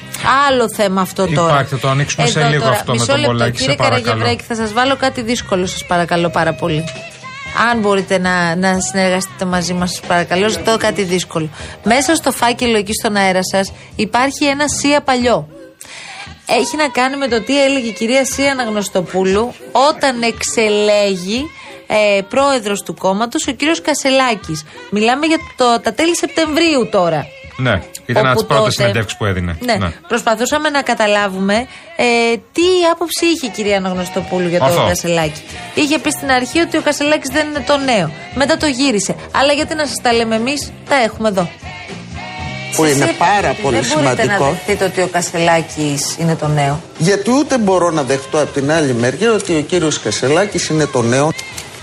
Άλλο 0.48 0.70
θέμα 0.70 1.01
αυτό 1.01 1.27
τώρα. 1.27 1.51
Υπάρχει, 1.54 1.70
θα 1.70 1.77
το 1.80 1.88
ανοίξουμε 1.88 2.27
σε 2.27 2.39
Εδώ 2.39 2.50
λίγο 2.50 2.63
τώρα, 2.63 2.75
αυτό 2.75 2.92
με 2.92 2.98
μισό 2.98 3.12
τον 3.12 3.20
λεπτό, 3.20 3.32
Πολάκη, 3.32 3.58
σε 3.58 3.62
Κύριε 3.62 3.75
παρακαλώ. 3.75 4.04
Καραγευρέκη, 4.04 4.44
θα 4.44 4.56
σας 4.56 4.74
βάλω 4.74 4.96
κάτι 4.96 5.22
δύσκολο, 5.22 5.65
σας 5.65 5.86
παρακαλώ 5.86 6.30
πάρα 6.30 6.54
πολύ. 6.54 6.84
Αν 7.72 7.80
μπορείτε 7.80 8.18
να, 8.18 8.56
να 8.56 8.80
συνεργαστείτε 8.80 9.46
μαζί 9.46 9.74
μας, 9.74 9.92
σας 9.92 10.00
παρακαλώ, 10.08 10.50
ζητώ 10.50 10.77
κάτι 10.77 11.04
δύσκολο. 11.04 11.50
Μέσα 11.84 12.15
στο 12.15 12.32
φάκελο 12.32 12.77
εκεί 12.77 12.94
στον 12.94 13.15
αέρα 13.15 13.44
σας 13.44 13.72
υπάρχει 13.96 14.46
ένα 14.46 14.68
Σία 14.68 15.01
παλιό. 15.01 15.48
Έχει 16.46 16.75
να 16.75 16.88
κάνει 16.88 17.18
με 17.18 17.27
το 17.27 17.42
τι 17.42 17.63
έλεγε 17.63 17.88
η 17.88 17.94
κυρία 17.94 18.25
Σία 18.25 18.51
Αναγνωστοπούλου 18.51 19.54
όταν 19.89 20.22
εξελέγει 20.22 21.46
ε, 21.88 22.22
πρόεδρος 22.30 22.82
του 22.84 22.94
κόμματος 22.96 23.48
ο 23.48 23.51
κύριος 23.51 23.82
Κασελάκης. 23.82 24.63
Μιλάμε 24.89 25.25
για 25.25 25.38
το, 25.58 25.80
τα 25.84 25.94
τέλη 25.94 26.15
Σεπτεμβρίου 26.18 26.88
τώρα. 26.92 27.25
Ναι, 27.58 27.82
ήταν 28.06 28.25
από 28.25 28.36
τι 28.36 28.39
Όπου 28.39 28.48
πρώτε 28.48 28.60
τότε- 28.62 28.72
συνεντεύξεις 28.72 29.18
που 29.18 29.25
έδινε. 29.25 29.58
Ναι. 29.65 29.77
Προσπαθούσαμε 30.08 30.70
να 30.70 30.82
καταλάβουμε 30.82 31.54
ε, 31.96 32.06
τι 32.51 32.62
άποψη 32.92 33.25
είχε 33.25 33.46
η 33.46 33.50
κυρία 33.50 33.77
Αναγνωστοπούλου 33.77 34.48
για 34.48 34.60
Αυτό. 34.63 34.75
τον 34.80 34.88
Κασελάκη. 34.88 35.42
Είχε 35.75 36.00
πει 36.00 36.10
στην 36.12 36.32
αρχή 36.32 36.60
ότι 36.60 36.77
ο 36.77 36.82
Κασελάκης 36.82 37.30
δεν 37.30 37.48
είναι 37.48 37.63
το 37.68 37.77
νέο. 37.77 38.12
Μετά 38.36 38.58
το 38.58 38.65
γύρισε. 38.65 39.15
Αλλά 39.32 39.54
γιατί 39.54 39.75
να 39.75 39.86
σας 39.86 39.96
τα 40.01 40.13
λέμε 40.13 40.36
εμείς, 40.36 40.72
τα 40.89 40.96
έχουμε 40.96 41.27
εδώ. 41.27 41.50
που 42.75 42.84
Εσείς 42.84 42.96
είναι 42.96 43.06
δεν- 43.06 43.18
πάρα 43.18 43.56
πολύ 43.62 43.75
Δεν 43.80 43.86
μπορείτε 43.94 44.25
να 44.25 44.34
σημαντικό. 44.34 44.46
δεχτείτε 44.50 44.86
ότι 44.86 45.01
ο 45.01 45.08
Κασελάκης 45.08 46.15
είναι 46.20 46.36
το 46.36 46.48
νέο. 46.48 46.82
Γιατί 46.98 47.32
ούτε 47.32 47.58
μπορώ 47.58 47.89
να 47.92 48.04
δεχτώ 48.04 48.42
από 48.42 48.51
την 48.54 48.72
άλλη 48.72 48.94
μεριά 48.94 49.32
ότι 49.34 49.56
ο 49.58 49.62
κύριος 49.62 50.00
Κασελάκης 50.00 50.68
είναι 50.68 50.86
το 50.86 51.01
νέο. 51.01 51.32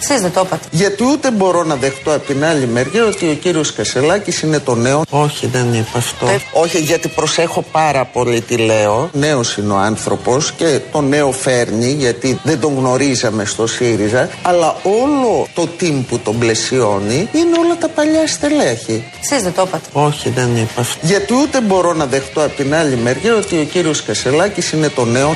Εσείς 0.05 0.23
δεν 0.23 0.33
το 0.33 0.43
είπατε. 0.45 0.67
Γιατί 0.71 1.05
ούτε 1.05 1.31
μπορώ 1.31 1.65
να 1.65 1.75
δεχτώ 1.75 2.15
από 2.15 2.27
την 2.27 2.45
άλλη 2.45 2.67
μεριά 2.67 3.05
ότι 3.05 3.29
ο 3.29 3.35
κύριος 3.35 3.73
Κασελάκης 3.73 4.43
είναι 4.43 4.59
το 4.59 4.75
νέο. 4.75 5.03
Όχι, 5.11 5.47
δεν 5.47 5.75
είπα 5.75 5.99
αυτό. 5.99 6.27
Όχι, 6.53 6.79
γιατί 6.79 7.09
προσέχω 7.09 7.65
πάρα 7.73 8.05
πολύ 8.05 8.41
τι 8.41 8.57
λέω. 8.57 9.11
Νέος 9.13 9.57
είναι 9.57 9.73
ο 9.73 9.77
άνθρωπος 9.77 10.53
και 10.53 10.81
το 10.93 11.01
νέο 11.01 11.33
φέρνει 11.33 11.91
γιατί 11.93 12.41
δεν 12.43 12.61
τον 12.61 12.75
γνωρίζαμε 12.79 13.45
στο 13.45 13.67
ΣΥΡΙΖΑ. 13.67 14.29
Αλλά 14.43 14.77
όλο 14.83 15.47
το 15.55 15.69
team 15.81 16.05
που 16.09 16.19
τον 16.19 16.39
πλαισιώνει 16.39 17.29
είναι 17.33 17.59
όλα 17.65 17.77
τα 17.81 17.89
παλιά 17.89 18.27
στελέχη. 18.27 19.05
Εσείς 19.23 19.43
δεν 19.43 19.53
το 19.53 19.63
είπατε. 19.67 19.89
Όχι, 19.93 20.31
δεν 20.31 20.57
είπα 20.57 20.81
αυτό. 20.81 21.07
Γιατί 21.07 21.35
ούτε 21.35 21.61
μπορώ 21.61 21.93
να 21.93 22.07
δεχτώ 22.07 22.41
από 22.41 22.57
την 22.57 22.75
άλλη 22.75 22.97
μεριά 22.97 23.35
ότι 23.37 23.59
ο 23.59 23.65
κύριος 23.65 24.03
Κασελάκης 24.03 24.73
είναι 24.73 24.89
το 24.89 25.05
νέο. 25.05 25.35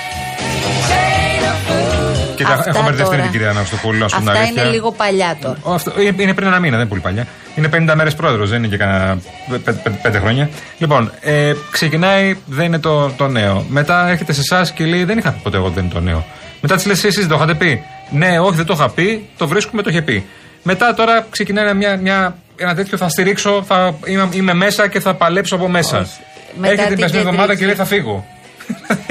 Κοίτα, 2.36 2.52
Αυτά 2.52 2.70
έχω 2.70 2.82
μπερδευτεί 2.82 3.10
τώρα. 3.10 3.22
την 3.22 3.30
κυρία 3.30 3.50
Αναστοπούλου, 3.50 3.98
να 3.98 4.08
σου 4.08 4.18
την 4.18 4.28
Αυτά 4.28 4.40
αλήθεια. 4.40 4.62
είναι 4.62 4.70
λίγο 4.72 4.92
παλιά 4.92 5.36
τώρα. 5.42 5.56
Ο, 5.62 5.72
αυτό, 5.72 5.92
είναι 6.00 6.14
είναι 6.22 6.34
πριν 6.34 6.46
ένα 6.46 6.58
μήνα, 6.58 6.70
δεν 6.70 6.80
είναι 6.80 6.88
πολύ 6.88 7.00
παλιά. 7.00 7.26
Είναι 7.56 7.68
50 7.90 7.94
μέρες 7.96 8.14
πρόεδρος, 8.14 8.50
δεν 8.50 8.58
είναι 8.58 8.66
και 8.68 8.76
κανένα 8.76 9.18
πέ- 9.50 9.74
πέ- 9.82 9.96
πέντε 10.02 10.18
χρόνια. 10.18 10.50
Λοιπόν, 10.78 11.12
ε, 11.20 11.52
ξεκινάει, 11.70 12.36
δεν 12.46 12.64
είναι 12.64 12.78
το, 12.78 13.10
το 13.10 13.28
νέο. 13.28 13.64
Μετά 13.68 14.08
έρχεται 14.08 14.32
σε 14.32 14.40
εσάς 14.40 14.72
και 14.72 14.84
λέει: 14.84 15.04
Δεν 15.04 15.18
είχα 15.18 15.30
πει 15.32 15.40
ποτέ 15.42 15.56
εγώ 15.56 15.66
ότι 15.66 15.74
δεν 15.74 15.84
είναι 15.84 15.92
το 15.92 16.00
νέο. 16.00 16.24
Μετά 16.60 16.74
της 16.76 16.86
λες: 16.86 17.04
Εσείς 17.04 17.20
δεν 17.20 17.28
το 17.28 17.34
είχατε 17.34 17.54
πει. 17.54 17.82
Ναι, 18.10 18.38
όχι, 18.40 18.56
δεν 18.56 18.64
το 18.66 18.74
είχα 18.76 18.88
πει. 18.90 19.28
Το 19.36 19.48
βρίσκουμε, 19.48 19.82
το 19.82 19.90
είχε 19.90 20.02
πει. 20.02 20.24
Μετά 20.62 20.94
τώρα 20.94 21.26
ξεκινάει 21.30 21.74
μια, 21.74 21.96
μια, 21.96 22.36
ένα 22.56 22.74
τέτοιο: 22.74 22.98
Θα 22.98 23.08
στηρίξω, 23.08 23.62
θα, 23.66 23.94
είμαι, 24.04 24.28
είμαι 24.32 24.54
μέσα 24.54 24.88
και 24.88 25.00
θα 25.00 25.14
παλέψω 25.14 25.54
από 25.54 25.68
μέσα. 25.68 26.06
Μετά 26.58 26.72
Έρχεται 26.72 26.88
την 26.94 27.00
μέσα 27.00 27.12
μια 27.12 27.20
εβδομάδα 27.20 27.42
κεντρική. 27.54 27.60
και 27.60 27.66
λέει: 27.66 27.74
Θα 27.74 27.84
φύγω. 27.84 28.26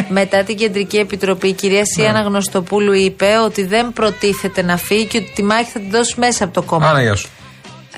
Μετά 0.09 0.43
την 0.43 0.57
Κεντρική 0.57 0.97
Επιτροπή, 0.97 1.47
η 1.47 1.53
κυρία 1.53 1.79
Ναι. 1.79 1.85
Σία 1.85 2.09
Αναγνωστοπούλου 2.09 2.93
είπε 2.93 3.37
ότι 3.45 3.65
δεν 3.65 3.93
προτίθεται 3.93 4.61
να 4.61 4.77
φύγει 4.77 5.05
και 5.05 5.17
ότι 5.17 5.31
τη 5.35 5.43
μάχη 5.43 5.69
θα 5.71 5.79
την 5.79 5.89
δώσει 5.91 6.15
μέσα 6.17 6.43
από 6.43 6.53
το 6.53 6.61
κόμμα. 6.61 6.89
Άρα, 6.89 7.01
γεια 7.01 7.15
σου. 7.15 7.29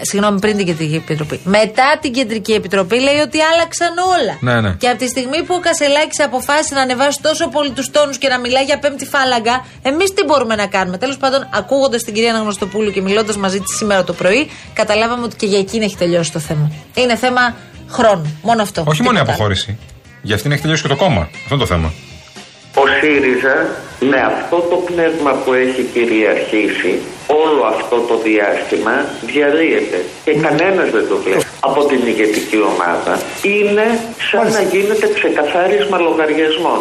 Συγγνώμη, 0.01 0.39
πριν 0.39 0.57
την 0.57 0.65
Κεντρική 0.65 0.95
Επιτροπή. 0.95 1.39
Μετά 1.43 1.97
την 2.01 2.13
Κεντρική 2.13 2.51
Επιτροπή 2.53 2.99
λέει 2.99 3.17
ότι 3.17 3.37
άλλαξαν 3.41 3.93
όλα. 3.97 4.37
Ναι, 4.39 4.61
ναι. 4.61 4.73
Και 4.75 4.87
από 4.87 4.97
τη 4.97 5.07
στιγμή 5.07 5.43
που 5.43 5.53
ο 5.57 5.59
Κασελάκης 5.59 6.19
αποφάσισε 6.19 6.73
να 6.75 6.81
ανεβάσει 6.81 7.21
τόσο 7.21 7.47
πολύ 7.47 7.71
τους 7.71 7.91
τόνους 7.91 8.17
και 8.17 8.27
να 8.27 8.39
μιλάει 8.39 8.63
για 8.63 8.79
πέμπτη 8.79 9.05
φάλαγγα, 9.05 9.65
εμείς 9.81 10.13
τι 10.13 10.23
μπορούμε 10.23 10.55
να 10.55 10.67
κάνουμε. 10.67 10.97
Τέλος 10.97 11.17
πάντων, 11.17 11.47
ακούγοντας 11.53 12.03
την 12.03 12.13
κυρία 12.13 12.29
Αναγνωστοπούλου 12.29 12.91
και 12.91 13.01
μιλώντας 13.01 13.37
μαζί 13.37 13.59
της 13.59 13.77
σήμερα 13.77 14.03
το 14.03 14.13
πρωί, 14.13 14.49
καταλάβαμε 14.73 15.23
ότι 15.23 15.35
και 15.35 15.45
για 15.45 15.59
εκείνη 15.59 15.85
έχει 15.85 15.97
τελειώσει 15.97 16.31
το 16.31 16.39
θέμα. 16.39 16.71
Είναι 16.95 17.15
θέμα 17.15 17.55
χρόνου. 17.89 18.39
Μόνο 18.41 18.61
αυτό. 18.61 18.83
Όχι 18.87 19.01
μόνο 19.01 19.17
η 19.17 19.21
Τίποτα 19.21 19.21
άλλο. 19.21 19.31
αποχώρηση. 19.31 19.77
Για 20.21 20.35
αυτήν 20.35 20.51
έχει 20.51 20.61
τελειώσει 20.61 20.81
και 20.81 20.87
το 20.87 20.95
κόμμα. 20.95 21.29
Αυτό 21.43 21.55
είναι 21.55 21.63
το 21.63 21.65
θέμα. 21.65 21.93
Ο 22.75 22.87
ΣΥΡΙΖΑ 22.99 23.55
με 23.99 24.19
αυτό 24.21 24.57
το 24.69 24.75
πνεύμα 24.75 25.31
που 25.31 25.53
έχει 25.53 25.81
κυριαρχήσει 25.93 26.99
όλο 27.27 27.63
αυτό 27.63 27.99
το 27.99 28.17
διάστημα 28.17 29.05
διαλύεται 29.21 30.05
και 30.23 30.33
κανένας 30.33 30.89
δεν 30.89 31.07
το 31.07 31.17
βλέπει 31.17 31.45
από 31.59 31.85
την 31.85 32.07
ηγετική 32.07 32.59
ομάδα 32.61 33.19
είναι 33.41 33.99
σαν 34.31 34.51
να 34.51 34.61
γίνεται 34.61 35.07
ξεκαθάρισμα 35.13 35.97
λογαριασμών. 35.97 36.79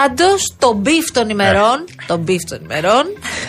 Πάντως, 0.00 0.54
το 0.58 0.72
μπιφ 0.72 1.10
των 1.12 1.28
ημερών, 1.28 1.84
το 2.06 2.16
μπιφ 2.16 2.42
των 2.44 2.58
ημερών, 2.62 3.04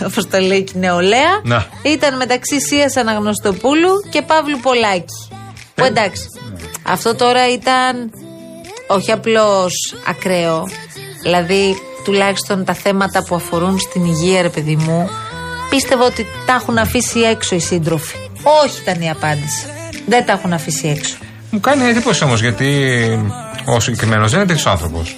όπως 0.07 0.27
το 0.29 0.39
λέει 0.39 0.63
και 0.63 0.73
η 0.75 0.79
νεολαία, 0.79 1.41
Να. 1.43 1.65
ήταν 1.83 2.17
μεταξύ 2.17 2.61
Σίας 2.61 2.95
Αναγνωστοπούλου 2.95 3.91
και 4.09 4.21
Παύλου 4.21 4.59
Πολάκη. 4.59 5.29
Που 5.75 5.83
εντάξει, 5.83 6.23
αυτό 6.83 7.15
τώρα 7.15 7.51
ήταν 7.51 8.11
όχι 8.87 9.11
απλώς 9.11 9.73
ακραίο. 10.07 10.67
Δηλαδή, 11.21 11.75
τουλάχιστον 12.03 12.65
τα 12.65 12.73
θέματα 12.73 13.23
που 13.23 13.35
αφορούν 13.35 13.79
στην 13.79 14.05
υγεία, 14.05 14.41
ρε 14.41 14.49
παιδί 14.49 14.75
μου, 14.75 15.09
πίστευα 15.69 16.05
ότι 16.05 16.25
τα 16.45 16.53
έχουν 16.53 16.77
αφήσει 16.77 17.19
έξω 17.19 17.55
οι 17.55 17.59
σύντροφοι. 17.59 18.17
Όχι 18.63 18.81
ήταν 18.81 19.01
η 19.01 19.09
απάντηση. 19.09 19.65
Δεν 20.07 20.25
τα 20.25 20.31
έχουν 20.31 20.53
αφήσει 20.53 20.87
έξω. 20.87 21.15
Μου 21.49 21.59
κάνει 21.59 21.83
εντύπωση 21.83 22.23
όμως 22.23 22.41
γιατί 22.41 22.99
ο 23.65 23.79
συγκεκριμένος 23.79 24.31
δεν 24.31 24.39
είναι 24.39 24.47
τέτοιος 24.47 24.67
άνθρωπος. 24.67 25.15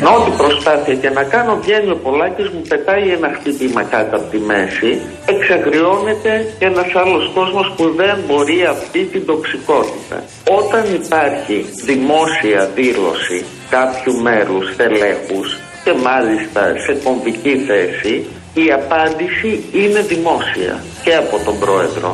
Με 0.00 0.08
ό,τι 0.16 0.30
προσπάθεια 0.36 0.94
και 0.94 1.10
να 1.10 1.22
κάνω 1.22 1.52
βγαίνει 1.62 1.90
ο 1.90 1.96
Πολάκης 1.96 2.48
μου 2.54 2.62
πετάει 2.68 3.06
ένα 3.18 3.30
χτύπημα 3.36 3.82
κάτω 3.82 4.16
από 4.16 4.26
τη 4.32 4.38
μέση 4.50 4.90
εξαγριώνεται 5.26 6.32
και 6.58 6.64
ένας 6.64 6.90
άλλος 7.02 7.24
κόσμος 7.34 7.66
που 7.76 7.84
δεν 8.00 8.16
μπορεί 8.26 8.58
αυτή 8.64 9.00
την 9.12 9.26
τοξικότητα. 9.26 10.16
Όταν 10.60 10.84
υπάρχει 11.00 11.56
δημόσια 11.84 12.60
δήλωση 12.74 13.38
κάποιου 13.70 14.14
μέρους 14.26 14.76
τελέχους 14.76 15.58
και 15.84 15.92
μάλιστα 16.06 16.62
σε 16.84 16.92
κομβική 17.04 17.54
θέση 17.68 18.26
η 18.54 18.72
απάντηση 18.80 19.50
είναι 19.72 20.00
δημόσια 20.00 20.84
και 21.04 21.14
από 21.14 21.38
τον 21.44 21.58
πρόεδρο. 21.58 22.10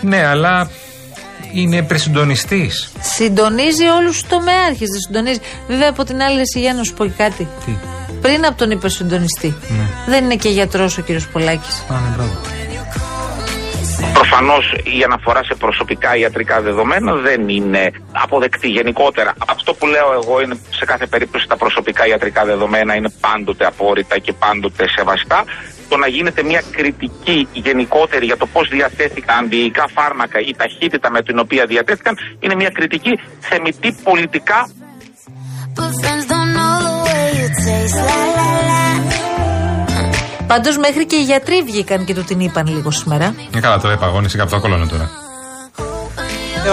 Ναι, 0.00 0.26
αλλά 0.26 0.70
είναι 1.52 1.76
υπερσυντονιστής. 1.76 2.92
Συντονίζει 3.00 3.86
όλους 3.86 4.20
τους 4.20 4.28
τομέαρχες. 4.28 4.88
Δεν 4.88 5.00
συντονίζει. 5.06 5.40
Βέβαια, 5.68 5.88
από 5.88 6.04
την 6.04 6.22
άλλη, 6.22 6.40
εσύ 6.40 6.60
για 6.60 6.74
να 6.74 6.82
σου 6.82 6.94
πω 6.94 7.04
και 7.04 7.12
κάτι. 7.16 7.48
Τι; 7.64 7.76
Πριν 8.20 8.46
από 8.46 8.58
τον 8.58 8.70
υπερσυντονιστή. 8.70 9.56
Ναι. 9.68 10.12
Δεν 10.12 10.24
είναι 10.24 10.36
και 10.36 10.48
γιατρός 10.48 10.98
ο 10.98 11.02
κύριος 11.02 11.28
Πολάκης. 11.28 11.84
Α, 11.88 11.94
ναι, 11.94 12.14
μπράβο. 12.16 12.40
Προφανώς 14.12 14.72
η 14.72 15.02
αναφορά 15.04 15.44
σε 15.44 15.54
προσωπικά 15.54 16.16
ιατρικά 16.16 16.60
δεδομένα 16.60 17.12
δεν 17.14 17.48
είναι 17.48 17.90
αποδεκτή 18.12 18.68
γενικότερα. 18.68 19.34
Αυτό 19.48 19.74
που 19.74 19.86
λέω 19.86 20.12
εγώ 20.22 20.40
είναι 20.40 20.56
σε 20.70 20.84
κάθε 20.84 21.06
περίπτωση 21.06 21.46
τα 21.48 21.56
προσωπικά 21.56 22.06
ιατρικά 22.06 22.44
δεδομένα 22.44 22.94
είναι 22.94 23.12
πάντοτε 23.20 23.64
απόρριτα 23.66 24.18
και 24.18 24.32
πάντοτε 24.32 24.88
σεβαστά. 24.88 25.44
Το 25.88 25.96
να 25.96 26.08
γίνεται 26.08 26.42
μια 26.42 26.62
κριτική 26.70 27.48
γενικότερη 27.52 28.24
για 28.24 28.36
το 28.36 28.46
πώς 28.46 28.68
διαθέθηκαν 28.68 29.44
αντιϊκά 29.44 29.84
φάρμακα, 29.94 30.38
η 30.40 30.54
ταχύτητα 30.56 31.10
με 31.10 31.22
την 31.22 31.38
οποία 31.38 31.66
διατέθηκαν, 31.66 32.14
είναι 32.40 32.54
μια 32.54 32.70
κριτική 32.70 33.18
θεμητή 33.40 33.96
πολιτικά 34.02 34.68
Πάντως 40.46 40.78
μέχρι 40.78 41.06
και 41.06 41.16
οι 41.16 41.22
γιατροί 41.22 41.62
βγήκαν 41.62 42.04
και 42.04 42.14
του 42.14 42.24
την 42.24 42.40
είπαν 42.40 42.66
λίγο 42.66 42.90
σήμερα. 42.90 43.34
Ε, 43.54 43.60
καλά, 43.60 43.80
τώρα 43.80 43.94
επαγώνησε 43.94 44.36
και 44.36 44.42
από 44.42 44.50
το 44.50 44.60
κόλλωνο 44.60 44.86
τώρα. 44.86 45.10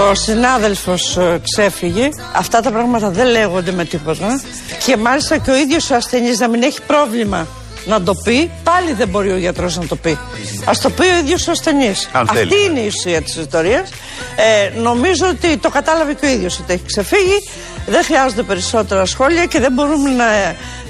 Ο 0.10 0.16
συνάδελφος 0.16 1.18
ε, 1.18 1.42
ξέφυγε. 1.44 2.10
Αυτά 2.36 2.62
τα 2.62 2.72
πράγματα 2.72 3.10
δεν 3.10 3.28
λέγονται 3.28 3.72
με 3.72 3.86
τίποτα. 3.86 4.42
Και 4.86 4.98
μάλιστα 4.98 5.38
και 5.38 5.52
ο 5.52 5.56
ίδιος 5.56 5.90
ο 5.90 5.96
ασθενής 5.96 6.40
να 6.40 6.48
μην 6.48 6.64
έχει 6.64 6.82
πρόβλημα 6.82 7.48
να 7.90 8.02
το 8.02 8.14
πει, 8.24 8.52
πάλι 8.64 8.94
δεν 8.94 9.08
μπορεί 9.08 9.32
ο 9.32 9.38
γιατρός 9.38 9.78
να 9.78 9.86
το 9.86 9.96
πει. 9.96 10.18
Ας 10.66 10.82
το 10.82 10.90
πει 10.90 11.02
ο 11.02 11.18
ίδιος 11.18 11.48
ο 11.48 11.52
ασθενής. 11.52 12.10
Αν 12.12 12.28
θέλει. 12.28 12.42
Αυτή 12.42 12.64
είναι 12.64 12.80
η 12.80 12.88
ουσία 12.88 13.22
της 13.22 13.36
ιστορίας. 13.36 13.90
Ε, 14.36 14.80
νομίζω 14.80 15.28
ότι 15.28 15.58
το 15.58 15.70
κατάλαβε 15.70 16.14
και 16.14 16.26
ο 16.26 16.30
ίδιος 16.30 16.60
ότι 16.60 16.74
έχει 16.74 16.84
ξεφύγει. 16.86 17.50
Δεν 17.88 18.04
χρειάζονται 18.04 18.44
περισσότερα 18.44 19.06
σχόλια 19.06 19.46
και 19.46 19.60
δεν 19.60 19.72
μπορούμε 19.72 20.10
να, 20.10 20.26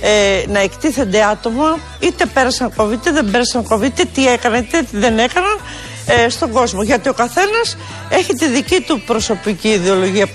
ε, 0.01 0.45
να 0.47 0.59
εκτίθενται 0.59 1.23
άτομα 1.23 1.77
είτε 1.99 2.25
πέρασαν 2.25 2.73
COVID 2.77 2.91
είτε 2.93 3.11
δεν 3.11 3.31
πέρασαν 3.31 3.65
COVID, 3.69 3.83
είτε 3.83 4.03
τι 4.13 4.27
έκαναν 4.27 4.59
είτε 4.59 4.79
τι 4.79 4.97
δεν 4.97 5.19
έκαναν 5.19 5.59
ε, 6.05 6.29
στον 6.29 6.51
κόσμο. 6.51 6.83
Γιατί 6.83 7.09
ο 7.09 7.13
καθένας 7.13 7.77
έχει 8.09 8.33
τη 8.33 8.47
δική 8.47 8.81
του 8.81 9.01
προσωπική 9.01 9.67
ιδεολογία. 9.67 10.27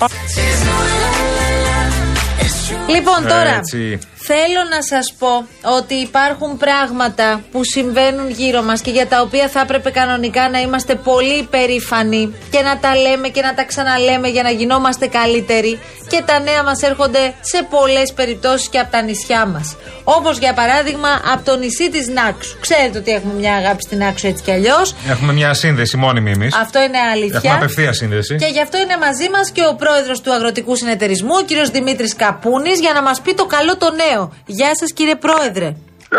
Λοιπόν, 2.87 3.27
τώρα 3.29 3.55
Έτσι. 3.55 3.99
Θέλω 4.27 4.63
να 4.71 4.83
σας 4.83 5.15
πω 5.19 5.47
ότι 5.79 5.95
υπάρχουν 5.95 6.57
πράγματα 6.57 7.45
που 7.53 7.61
συμβαίνουν 7.65 8.31
γύρω 8.31 8.63
μας 8.63 8.81
και 8.81 8.91
για 8.91 9.07
τα 9.07 9.21
οποία 9.21 9.49
θα 9.49 9.61
έπρεπε 9.61 9.91
κανονικά 9.91 10.49
να 10.51 10.59
είμαστε 10.61 10.95
πολύ 10.95 11.43
περήφανοι 11.51 12.35
και 12.51 12.61
να 12.61 12.79
τα 12.79 12.97
λέμε 12.97 13.29
και 13.29 13.43
να 13.43 13.55
τα 13.55 13.65
ξαναλέμε 13.65 14.29
για 14.29 14.43
να 14.43 14.51
γινόμαστε 14.51 15.07
καλύτεροι 15.07 15.81
και 16.09 16.23
τα 16.27 16.41
νέα 16.41 16.63
μας 16.63 16.83
έρχονται 16.83 17.35
σε 17.41 17.67
πολλές 17.71 18.13
περιπτώσεις 18.13 18.69
και 18.69 18.79
από 18.79 18.91
τα 18.91 19.03
νησιά 19.03 19.47
μας. 19.47 19.77
Όπως 20.05 20.39
για 20.39 20.55
παράδειγμα 20.55 21.09
από 21.33 21.45
το 21.45 21.57
νησί 21.57 21.91
της 21.91 22.09
Νάξου. 22.09 22.59
Ξέρετε 22.61 22.99
ότι 22.99 23.11
έχουμε 23.11 23.35
μια 23.35 23.55
αγάπη 23.55 23.83
στην 23.83 23.99
Νάξου 23.99 24.27
έτσι 24.27 24.43
κι 24.43 24.51
αλλιώς. 24.51 24.95
Έχουμε 25.09 25.33
μια 25.33 25.55
σύνδεση 25.55 25.97
μόνιμη 25.97 26.31
εμείς. 26.31 26.55
Αυτό 26.55 26.79
είναι 26.83 26.99
αλήθεια. 27.13 27.41
Έχουμε 27.43 27.55
απευθεία 27.55 27.93
σύνδεση. 27.93 28.37
Και 28.37 28.47
γι' 28.47 28.61
αυτό 28.61 28.77
είναι 28.79 28.97
μαζί 29.07 29.29
μας 29.35 29.51
και 29.51 29.63
ο 29.71 29.75
πρόεδρος 29.75 30.21
του 30.21 30.33
Αγροτικού 30.33 30.77
Συνεταιρισμού, 30.77 31.35
ο 31.41 31.45
κύριος 31.45 31.69
Δημήτρης 31.69 32.17
Καπούνης, 32.17 32.81
για 32.81 32.93
να 32.93 33.03
μας 33.03 33.21
πει 33.21 33.35
το 33.35 33.45
καλό 33.45 33.77
το 33.77 33.89
νέο. 33.91 34.14
Γεια 34.47 34.71
σας, 34.81 34.93
κύριε 34.93 35.17
Πρόεδρε. 35.27 35.69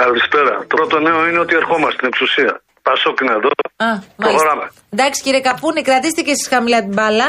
Καλησπέρα. 0.01 0.53
Πρώτο 0.73 0.99
νέο 0.99 1.19
είναι 1.27 1.39
ότι 1.45 1.53
ερχόμαστε 1.61 1.93
στην 1.97 2.07
εξουσία. 2.11 2.51
Πασόκ 2.87 3.15
είναι 3.21 3.33
εδώ. 3.39 3.49
Α, 3.87 3.89
Προχωράμε. 4.15 4.65
Εντάξει, 4.95 5.21
κύριε 5.25 5.41
Καπούνη, 5.49 5.81
κρατήστε 5.81 6.21
και 6.21 6.31
εσείς 6.35 6.47
χαμηλά 6.53 6.79
την 6.85 6.93
μπάλα 6.93 7.27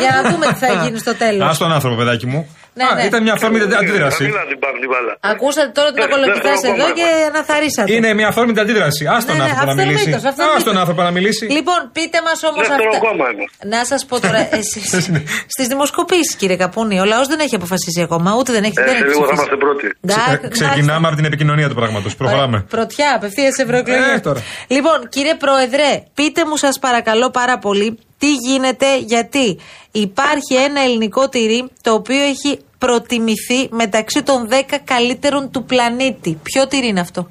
για 0.00 0.10
να 0.16 0.30
δούμε 0.30 0.46
τι 0.46 0.54
θα 0.64 0.70
γίνει 0.82 0.98
στο 0.98 1.14
τέλος. 1.16 1.46
Α 1.50 1.56
τον 1.58 1.72
άνθρωπο, 1.72 1.96
παιδάκι 1.96 2.26
μου. 2.26 2.40
Ναι, 2.78 2.84
Α, 2.84 2.94
ναι. 2.94 3.02
Ήταν 3.10 3.20
μια 3.26 3.32
αυθόρμητη 3.36 3.64
αντίδραση. 3.82 4.22
Χαμηλά 4.24 4.44
την 4.50 4.58
πάρει 4.64 4.78
την 4.82 4.88
μπάλα. 4.92 5.12
Ακούσατε 5.32 5.70
τώρα 5.78 5.88
την 5.92 6.00
Δεν- 6.02 6.08
ακολοκυθάς 6.08 6.60
δεν 6.60 6.72
εδώ 6.72 6.82
θέλω 6.84 6.94
και 7.00 7.08
αναθαρίσατε. 7.30 7.92
Είναι 7.94 8.08
μια 8.18 8.28
αυθόρμητη 8.30 8.60
αντίδραση. 8.64 9.02
Α 9.14 9.16
τον 9.26 9.36
Ναι, 9.36 9.42
ναι, 9.42 9.50
άνθρωπο 9.50 9.66
να 9.72 9.74
μιλήσει. 9.74 9.94
αυθορμήτως, 9.94 10.24
Α 10.24 10.28
αυθορμήτως. 10.32 10.64
τον 10.68 10.76
άνθρωπο 10.82 11.00
να 11.08 11.12
μιλήσει. 11.16 11.44
Λοιπόν, 11.56 11.80
πείτε 11.96 12.18
μας 12.26 12.38
όμως 12.50 12.62
Δεύτερο 12.68 12.90
αυτά. 12.92 13.00
κόμμα 13.06 13.26
είναι. 13.32 13.44
Να 13.74 13.80
σας 13.90 14.00
πω 14.08 14.14
τώρα, 14.24 14.40
εσείς. 14.60 14.86
Στις 15.54 15.66
δημοσκοπήσεις, 15.72 16.34
κύριε 16.40 16.56
Καπούνη, 16.62 16.96
ο 17.04 17.06
λαός 17.12 17.26
δεν 17.32 17.38
έχει 17.44 17.54
αποφασίσει 17.60 18.00
ακόμα, 18.06 18.28
ούτε 18.38 18.50
δεν 18.56 18.62
έχει. 18.68 18.74
Ε, 18.80 18.82
δεν 18.84 18.94
σε 18.96 18.96
έχει 18.96 19.04
λίγο 19.12 19.24
θα 19.26 19.32
ψηφίσει. 19.32 19.34
είμαστε 19.36 19.56
πρώτοι. 19.64 19.86
Εντάξει, 20.04 20.48
Ξε- 20.54 20.68
Ξεκινάμε 20.68 21.06
από 21.08 21.16
την 21.20 21.26
επικοινωνία 21.30 21.68
του 21.70 21.74
πράγματος. 21.80 22.12
Προχωράμε. 22.20 22.58
Πρωτιά, 22.76 23.08
απευθείας 23.18 23.54
ευρωεκλογές. 23.64 24.14
Ε, 24.16 24.20
τώρα. 24.28 24.40
λοιπόν, 24.76 24.98
κύριε 25.14 25.34
Πρόεδρε, 25.44 25.88
πείτε 26.14 26.40
μου 26.48 26.56
σας 26.56 26.74
παρακαλώ 26.78 27.30
πάρα 27.30 27.58
πολύ 27.58 27.88
τι 28.18 28.32
γίνεται, 28.32 28.86
γιατί 28.98 29.58
υπάρχει 29.92 30.54
ένα 30.54 30.80
ελληνικό 30.80 31.28
τυρί 31.28 31.70
το 31.82 31.92
οποίο 31.92 32.22
έχει 32.22 32.58
προτιμηθεί 32.78 33.60
μεταξύ 33.70 34.22
των 34.22 34.48
10 34.50 34.54
καλύτερων 34.84 35.50
του 35.52 35.64
πλανήτη. 35.64 36.40
Ποιο 36.42 36.66
τυρί 36.66 36.86
είναι 36.86 37.00
αυτό; 37.00 37.30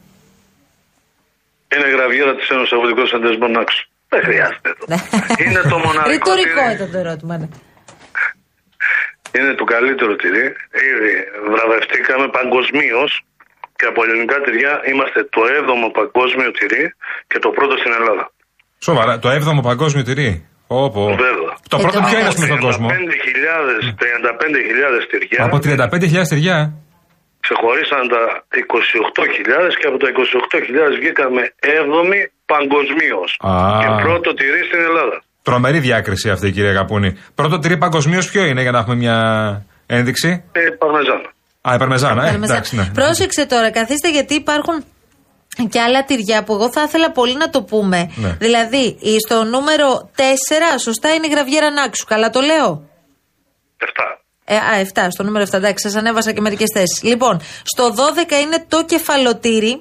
Είναι 1.76 1.90
γραβιέρα 1.96 2.36
της 2.36 2.48
Ένωσης 2.50 2.72
Αγροτικών 2.76 3.08
Συνδεσμών 3.08 3.58
Άξου. 3.62 3.84
Δεν 4.10 4.22
χρειάζεται 4.28 4.70
εδώ. 4.74 4.86
είναι 5.46 5.62
το 5.72 5.78
μοναδικό 5.86 6.10
Ρητορικό 6.10 6.62
τυρί. 6.62 6.74
ήταν 6.76 6.92
το 6.92 6.98
ερώτημα. 6.98 7.38
Ναι. 7.38 7.48
Είναι 9.38 9.54
το 9.62 9.64
καλύτερο 9.76 10.14
τυρί. 10.22 10.46
Ήδη 10.92 11.14
βραβευτήκαμε 11.54 12.26
παγκοσμίως 12.38 13.12
και 13.78 13.86
από 13.92 14.00
ελληνικά 14.06 14.38
τυριά 14.46 14.74
είμαστε 14.92 15.20
το 15.36 15.42
7ο 15.60 15.88
παγκόσμιο 16.00 16.50
τυρί 16.58 16.84
και 17.28 17.40
το 17.40 17.50
πρώτο 17.58 17.74
στην 17.82 17.94
Ελλάδα. 18.00 18.24
Σοβαρά, 18.88 19.20
το 19.20 19.30
7ο 19.40 19.62
παγκόσμιο 19.64 20.04
τυρί. 20.04 20.30
Όπω. 20.68 21.02
Βέβαια. 21.26 21.54
Το 21.74 21.78
πρώτο 21.84 22.00
ποιο 22.08 22.18
είναι, 22.20 22.28
α 22.28 22.34
πούμε, 22.36 22.46
στον 22.52 22.60
κόσμο; 22.68 22.88
35.000 22.90 22.94
τυριά. 25.12 25.40
Από 25.48 25.58
35.000 25.58 26.28
τυριά. 26.30 26.58
Ξεχωρίσαν 27.46 28.04
τα 28.14 28.22
28.000 28.60 29.76
και 29.80 29.88
από 29.92 29.98
τα 30.04 30.08
28.000 30.12 30.94
βγήκαμε 31.00 31.42
7η 31.60 32.20
παγκοσμίως. 32.52 33.32
Α. 33.40 33.52
Και 33.82 33.88
πρώτο 34.06 34.30
τυρί 34.34 34.62
στην 34.70 34.80
Ελλάδα. 34.90 35.18
Τρομερή 35.42 35.80
διάκριση 35.80 36.30
αυτή, 36.30 36.52
κύριε 36.52 36.74
Καπούνη. 36.74 37.18
Πρώτο 37.36 37.60
τυρί 37.60 37.78
παγκοσμίως 37.78 38.30
ποιο 38.32 38.46
είναι, 38.46 38.62
για 38.62 38.72
να 38.72 38.80
έχουμε 38.80 38.96
μια 38.96 39.18
ένδειξη; 39.88 40.44
Ε, 40.52 40.60
Παρμεζάνα. 40.84 41.30
Α, 41.62 41.74
η 41.74 41.78
Παρμεζάνα. 41.78 42.24
Ε, 42.24 42.26
Παρμεζάνα. 42.32 42.54
εντάξει, 42.54 42.76
ναι. 42.76 42.86
Πρόσεξε 42.94 43.46
τώρα, 43.46 43.72
καθίστε 43.72 44.10
γιατί 44.12 44.34
υπάρχουν 44.34 44.84
και 45.70 45.80
άλλα 45.82 46.04
τυριά 46.06 46.44
που 46.44 46.54
εγώ 46.54 46.72
θα 46.72 46.84
ήθελα 46.84 47.12
πολύ 47.12 47.36
να 47.36 47.50
το 47.50 47.64
πούμε. 47.64 48.12
Ναι. 48.16 48.36
Δηλαδή, 48.40 48.98
η- 49.00 49.20
στο 49.20 49.44
νούμερο 49.44 50.10
4, 50.16 50.80
σωστά 50.80 51.14
είναι 51.14 51.28
η 51.28 51.30
γραβιέρα 51.30 51.70
Νάξου. 51.72 52.06
Καλά 52.06 52.30
το 52.30 52.40
λέω; 52.42 52.84
7. 53.78 53.86
Ε, 54.46 54.56
α, 54.56 54.80
7, 54.80 55.08
στο 55.10 55.24
νούμερο 55.24 55.46
7, 55.46 55.54
εντάξει, 55.58 55.84
σας 55.88 55.96
ανέβασα 55.96 56.32
και 56.32 56.42
μερικές 56.42 56.68
θέσεις. 56.74 57.04
Λοιπόν, 57.04 57.42
στο 57.64 57.94
12 57.94 58.40
είναι 58.42 58.66
το 58.68 58.86
κεφαλοτήρι. 58.86 59.80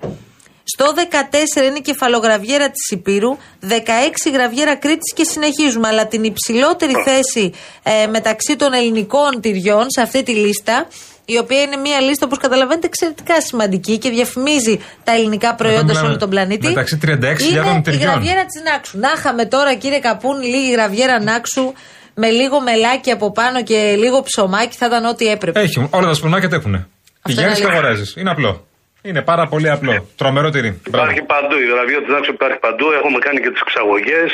Στο 0.67 0.93
14 0.95 1.65
είναι 1.67 1.79
η 1.79 1.81
κεφαλογραβιέρα 1.81 2.71
της 2.71 2.91
Υπήρου. 2.91 3.37
16 3.61 4.31
γραβιέρα 4.33 4.77
Κρήτης 4.77 5.13
και 5.15 5.25
συνεχίζουμε. 5.25 5.89
Αλλά 5.89 6.07
την 6.07 6.25
υψηλότερη 6.25 6.93
θέση 7.05 7.53
ε, 7.83 8.07
μεταξύ 8.07 8.57
των 8.57 8.73
ελληνικών 8.73 9.41
τυριών 9.41 9.87
σε 9.89 10.01
αυτή 10.01 10.23
τη 10.23 10.35
λίστα, 10.35 10.87
η 11.25 11.39
οποία 11.39 11.61
είναι 11.63 11.77
μια 11.77 12.01
λίστα, 12.01 12.27
όπως 12.27 12.39
καταλαβαίνετε, 12.39 12.87
εξαιρετικά 12.87 13.41
σημαντική 13.41 13.99
και 13.99 14.11
διαφημίζει 14.11 14.81
τα 15.05 15.13
ελληνικά 15.13 15.55
προϊόντα 15.55 15.81
σε 15.81 15.87
μιλάμε 15.89 16.09
όλο 16.09 16.17
τον 16.17 16.31
πλανήτη. 16.31 16.67
μεταξύ 16.67 16.99
36.000 17.03 17.07
είναι 17.07 17.79
η 17.79 17.81
τυριών. 17.81 18.11
γραβιέρα 18.11 18.45
της 18.45 18.63
Νάξου. 18.71 18.99
Να 18.99 19.13
είχαμε 19.17 19.45
τώρα, 19.47 19.75
κύριε 19.75 19.99
Καπούνη, 19.99 20.47
λίγη 20.47 20.71
γραβιέρα 20.73 21.23
Νάξου 21.23 21.73
με 22.15 22.29
λίγο 22.31 22.61
μελάκι 22.61 23.11
από 23.11 23.33
πάνω 23.33 23.63
και 23.63 23.95
λίγο 24.03 24.23
ψωμάκι, 24.23 24.77
θα 24.77 24.87
ήταν 24.87 25.05
ό,τι 25.05 25.27
έπρεπε. 25.27 25.61
Έχει, 25.61 25.89
όλα 25.91 26.07
τα 26.07 26.15
σπονάκια 26.15 26.49
τα 26.49 26.57
έχουν. 26.57 26.75
Πηγαίνει 27.23 27.47
είναι 27.47 27.55
και 27.57 27.63
αλήθεια. 27.63 27.79
αγοράζεις. 27.79 28.09
Είναι 28.21 28.31
απλό. 28.31 28.67
Είναι 29.09 29.23
πάρα 29.33 29.45
πολύ 29.53 29.69
απλό. 29.77 29.93
Τρομερό 30.21 30.49
τυρί. 30.55 30.71
Μπράβο. 30.91 31.05
Υπάρχει 31.05 31.23
παντού. 31.35 31.57
Η 31.67 31.69
γραβιέρα 31.75 32.03
της 32.05 32.13
Νάξου 32.15 32.33
υπάρχει 32.39 32.59
παντού. 32.67 32.87
Έχουμε 32.99 33.19
κάνει 33.27 33.39
και 33.45 33.51
τις 33.55 33.63
εξαγωγές. 33.67 34.31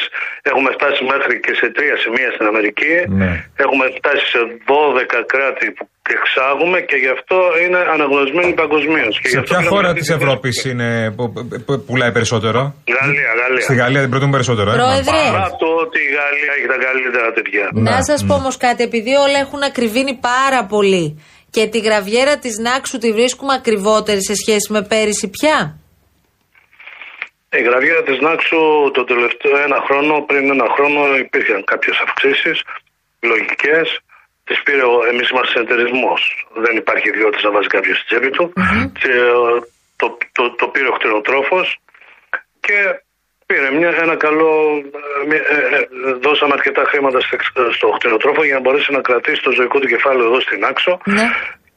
Έχουμε 0.51 0.69
φτάσει 0.77 1.01
μέχρι 1.13 1.35
και 1.45 1.53
σε 1.61 1.67
τρία 1.77 1.97
σημεία 2.03 2.31
στην 2.37 2.47
Αμερική. 2.53 2.95
Ναι. 3.23 3.33
Έχουμε 3.65 3.85
φτάσει 3.99 4.25
σε 4.35 4.41
12 4.71 5.21
κράτη 5.33 5.67
που 5.77 5.85
εξάγουμε 6.03 6.81
και 6.81 6.97
γι' 6.97 7.13
αυτό 7.17 7.37
είναι 7.63 7.79
αναγνωρισμένοι 7.95 8.53
παγκοσμίως. 8.61 9.15
Σε 9.23 9.41
ποια 9.41 9.63
χώρα 9.63 9.93
της 9.93 10.09
Ευρώπης 10.11 10.65
είναι 10.65 11.11
που, 11.17 11.33
που 11.67 11.85
πουλάει 11.87 12.13
περισσότερο; 12.13 12.61
Γαλλία, 13.01 13.33
Γαλλία. 13.41 13.61
Στη 13.61 13.75
Γαλλία 13.75 14.01
την 14.01 14.11
προτιμούν 14.11 14.35
περισσότερο. 14.39 14.71
Ε; 14.71 14.75
Πρόεδρε. 14.75 15.23
Παρά 15.31 15.57
το 15.63 15.69
ότι 15.85 15.99
η 16.09 16.11
Γαλλία 16.19 16.53
έχει 16.57 16.67
τα 16.75 16.79
καλύτερα 16.87 17.33
τυριά. 17.33 17.67
Να 17.73 18.03
σας 18.03 18.25
πω 18.27 18.35
όμως 18.35 18.57
κάτι, 18.57 18.83
επειδή 18.83 19.13
όλα 19.15 19.39
έχουν 19.45 19.63
ακριβήνει 19.63 20.15
πάρα 20.33 20.65
πολύ 20.65 21.07
και 21.51 21.67
τη 21.67 21.79
γραβιέρα 21.79 22.39
της 22.39 22.55
Νάξου 22.59 22.99
τη 22.99 23.13
βρίσκουμε 23.13 23.55
ακριβότερη 23.55 24.23
σε 24.25 24.35
σχέση 24.35 24.73
με 24.75 24.83
πέρυσι 24.83 25.29
πια; 25.37 25.57
Η 27.61 27.63
γραβιέρα 27.69 28.03
της 28.03 28.19
Νάξου 28.21 28.61
το 28.97 29.05
τελευταίο 29.05 29.57
ένα 29.67 29.79
χρόνο, 29.87 30.13
πριν 30.29 30.51
ένα 30.51 30.69
χρόνο 30.75 31.01
υπήρχαν 31.25 31.65
κάποιες 31.65 31.97
αυξήσεις 32.05 32.63
λογικές. 33.21 33.87
Τις 34.51 34.63
πήρε, 34.67 34.85
ο, 34.93 34.95
εμείς 35.13 35.27
είμαστε 35.31 35.51
συνεταιρισμός. 35.55 36.21
Δεν 36.65 36.75
υπάρχει 36.83 37.07
ιδιώτης 37.13 37.43
να 37.47 37.51
βάζει 37.55 37.69
κάποιος 37.77 37.97
στη 37.99 38.07
τσέπη 38.09 38.31
του. 38.37 38.45
Και, 39.01 39.13
ε, 39.29 39.59
το, 40.01 40.07
το, 40.37 40.43
το 40.61 40.67
πήρε 40.73 40.89
ο 40.93 40.95
κτηνοτρόφος 40.99 41.67
και 42.67 42.79
πήρε 43.49 43.69
μια, 43.79 43.91
ένα 44.05 44.15
καλό... 44.27 44.51
ε, 44.99 45.21
μια- 45.31 45.47
ε, 45.55 45.59
ε, 45.77 45.81
δώσαμε 46.27 46.53
αρκετά 46.59 46.83
χρήματα 46.91 47.19
στο- 47.27 47.73
στο 47.79 47.87
κτηνοτρόφο 47.99 48.41
για 48.49 48.55
να 48.59 48.63
μπορέσει 48.65 48.89
να 48.97 49.01
κρατήσει 49.09 49.41
το 49.47 49.51
ζωικό 49.59 49.77
του 49.83 49.89
κεφάλαιο 49.95 50.25
εδώ 50.31 50.41
στην 50.47 50.61
Άξο. 50.71 50.93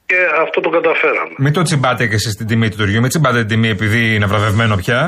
Και 0.09 0.19
αυτό 0.45 0.57
το 0.65 0.69
καταφέραμε. 0.77 1.33
Μην 1.45 1.53
το 1.57 1.62
τσιμπάτε 1.67 2.03
και 2.09 2.17
εσείς 2.21 2.33
την 2.39 2.47
τιμή 2.49 2.67
του 2.69 2.77
τυριού. 2.81 2.99
Μην 3.03 3.09
τσιμπάτε 3.13 3.39
την 3.39 3.47
τιμή 3.51 3.69
επειδή 3.77 4.01
είναι 4.15 4.27
βραβευμένο 4.31 4.75
πια. 4.83 4.99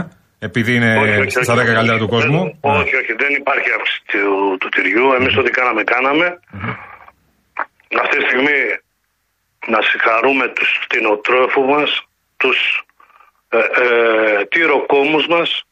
Επειδή 0.49 0.71
είναι 0.77 0.91
Όχι, 1.03 1.19
όχι, 1.21 1.29
στα 1.29 1.53
όχι, 1.53 1.61
10 1.61 1.73
καλύτερα 1.77 1.97
του 2.01 2.07
όχι, 2.11 2.15
κόσμου. 2.15 2.41
Όχι, 2.79 2.93
όχι, 3.01 3.13
δεν 3.23 3.31
υπάρχει 3.41 3.67
αύξηση 3.77 4.01
του, 4.11 4.57
του 4.59 4.69
τυριού. 4.75 5.05
Εμείς 5.19 5.33
ό,τι 5.41 5.51
κάναμε, 5.59 5.81
κάναμε. 5.93 6.25
Αυτή 8.01 8.17
τη 8.17 8.23
στιγμή 8.23 8.77
να 9.67 9.81
συγχαρούμε 9.81 10.47
τους 10.47 10.79
κτηνοτρόφους 10.87 11.65
μας, 11.65 12.01
τους 12.37 12.83
ε, 13.49 13.57
ε, 13.57 14.45
τυροκόμους 14.45 15.27
μας 15.27 15.63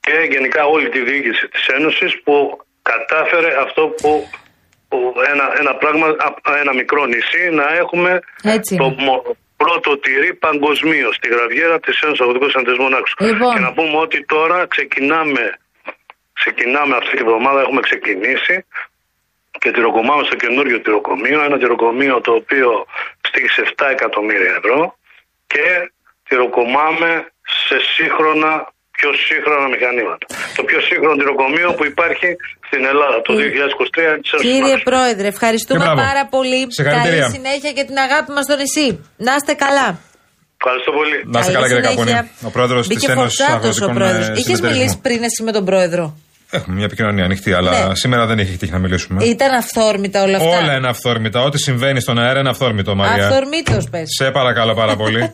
και 0.00 0.26
γενικά 0.30 0.64
όλη 0.64 0.88
τη 0.88 1.00
διοίκηση 1.00 1.48
της 1.48 1.66
Ένωσης 1.66 2.22
που 2.22 2.60
κατάφερε 2.82 3.60
αυτό 3.60 3.82
που, 3.88 4.28
που 4.88 5.14
ένα, 5.32 5.52
ένα 5.58 5.74
πράγμα, 5.74 6.06
α- 6.06 6.56
ένα 6.60 6.74
μικρό 6.74 7.04
νησί 7.06 7.50
να 7.52 7.74
έχουμε 7.74 8.20
Έτσι 8.42 8.76
το 8.76 8.84
είναι. 8.84 9.02
μο- 9.04 9.36
πρώτο 9.56 9.98
τυρί 9.98 10.34
παγκοσμίως 10.34 11.14
στη 11.14 11.28
γραβιέρα 11.28 11.80
της 11.80 12.00
Ένωσης 12.00 12.20
Αγροτικών 12.20 12.50
Συναντισμών 12.50 12.94
Άξου. 12.94 13.14
Λοιπόν. 13.18 13.54
Και 13.54 13.60
να 13.60 13.72
πούμε 13.72 13.96
ότι 13.96 14.24
τώρα 14.24 14.66
ξεκινάμε, 14.66 15.58
ξεκινάμε 16.32 16.96
αυτή 16.96 17.16
τη 17.16 17.22
βδομάδα, 17.24 17.60
έχουμε 17.60 17.80
ξεκινήσει 17.80 18.64
και 19.62 19.70
τυροκομάμε 19.76 20.22
στο 20.28 20.36
καινούριο 20.42 20.78
τυροκομείο, 20.86 21.38
ένα 21.48 21.56
τυροκομείο 21.62 22.14
το 22.26 22.32
οποίο 22.40 22.70
στήχησε 23.28 23.60
7 23.66 23.86
εκατομμύρια 23.96 24.52
ευρώ 24.60 24.78
και 25.52 25.64
τυροκομάμε 26.28 27.10
σε 27.66 27.76
σύγχρονα, 27.94 28.52
πιο 28.96 29.10
σύγχρονα 29.26 29.66
μηχανήματα. 29.74 30.24
Το 30.58 30.62
πιο 30.70 30.78
σύγχρονο 30.88 31.14
τυροκομείο 31.22 31.68
που 31.76 31.84
υπάρχει 31.92 32.28
στην 32.68 32.82
Ελλάδα 32.92 33.16
το 33.26 33.32
2023 33.34 34.18
της 34.22 34.30
Ένωσης 34.32 34.40
Κύριε 34.48 34.74
Μάξου. 34.76 34.88
Πρόεδρε, 34.90 35.26
ευχαριστούμε 35.34 35.78
Και 35.80 35.84
μπράβο. 35.86 36.00
πάρα 36.08 36.24
πολύ. 36.36 36.60
Συγχαρητήρια. 36.76 37.20
Καλή 37.24 37.34
συνέχεια 37.38 37.70
και 37.76 37.84
την 37.90 37.96
αγάπη 38.06 38.30
μας 38.36 38.44
στο 38.48 38.54
νησί. 38.60 38.88
Να 39.26 39.32
είστε 39.38 39.52
καλά. 39.64 39.88
Ευχαριστώ 40.60 40.90
πολύ. 41.00 41.16
Να 41.34 41.38
είστε 41.40 41.52
καλά, 41.56 41.66
Καλή 41.68 41.74
κύριε 41.74 41.88
Καπονή. 41.90 42.10
συνέχεια. 42.10 42.48
Ο 42.48 42.50
πρόεδρος 42.56 42.80
της 42.86 42.90
Μπήκε 42.90 43.06
Ένωσης 43.12 43.36
φορτάτο 43.38 43.54
ο 43.54 43.58
Αγροτικών 43.60 43.94
πρόεδρο. 43.98 44.22
ε, 44.24 44.32
Είχες 44.40 44.42
Συνεταιρισμών. 44.44 44.72
μιλήσει 44.72 44.96
πριν 45.06 45.20
εσύ 45.28 45.40
με 45.48 45.52
τον 45.56 45.64
πρόεδρο; 45.70 46.04
Έχουμε 46.54 46.76
μια 46.76 46.84
επικοινωνία 46.84 47.24
ανοιχτή, 47.24 47.52
αλλά 47.52 47.86
Ναι. 47.86 47.94
σήμερα 47.94 48.26
δεν 48.26 48.38
έχει 48.38 48.56
τύχει 48.56 48.72
να 48.72 48.78
μιλήσουμε. 48.78 49.24
Ήταν 49.24 49.54
αυθόρμητα 49.54 50.22
όλα 50.22 50.36
αυτά. 50.36 50.58
Όλα 50.58 50.74
είναι 50.76 50.88
αυθόρμητα. 50.88 51.42
Ό,τι 51.42 51.58
συμβαίνει 51.58 52.00
στον 52.00 52.18
αέρα 52.18 52.40
είναι 52.40 52.48
αυθόρμητο, 52.48 52.94
Μαρία. 52.94 53.26
Αυθορμήτω 53.28 53.78
πες. 53.90 54.08
Σε 54.18 54.30
παρακαλώ 54.30 54.74
πάρα 54.74 54.96
πολύ. 54.96 55.20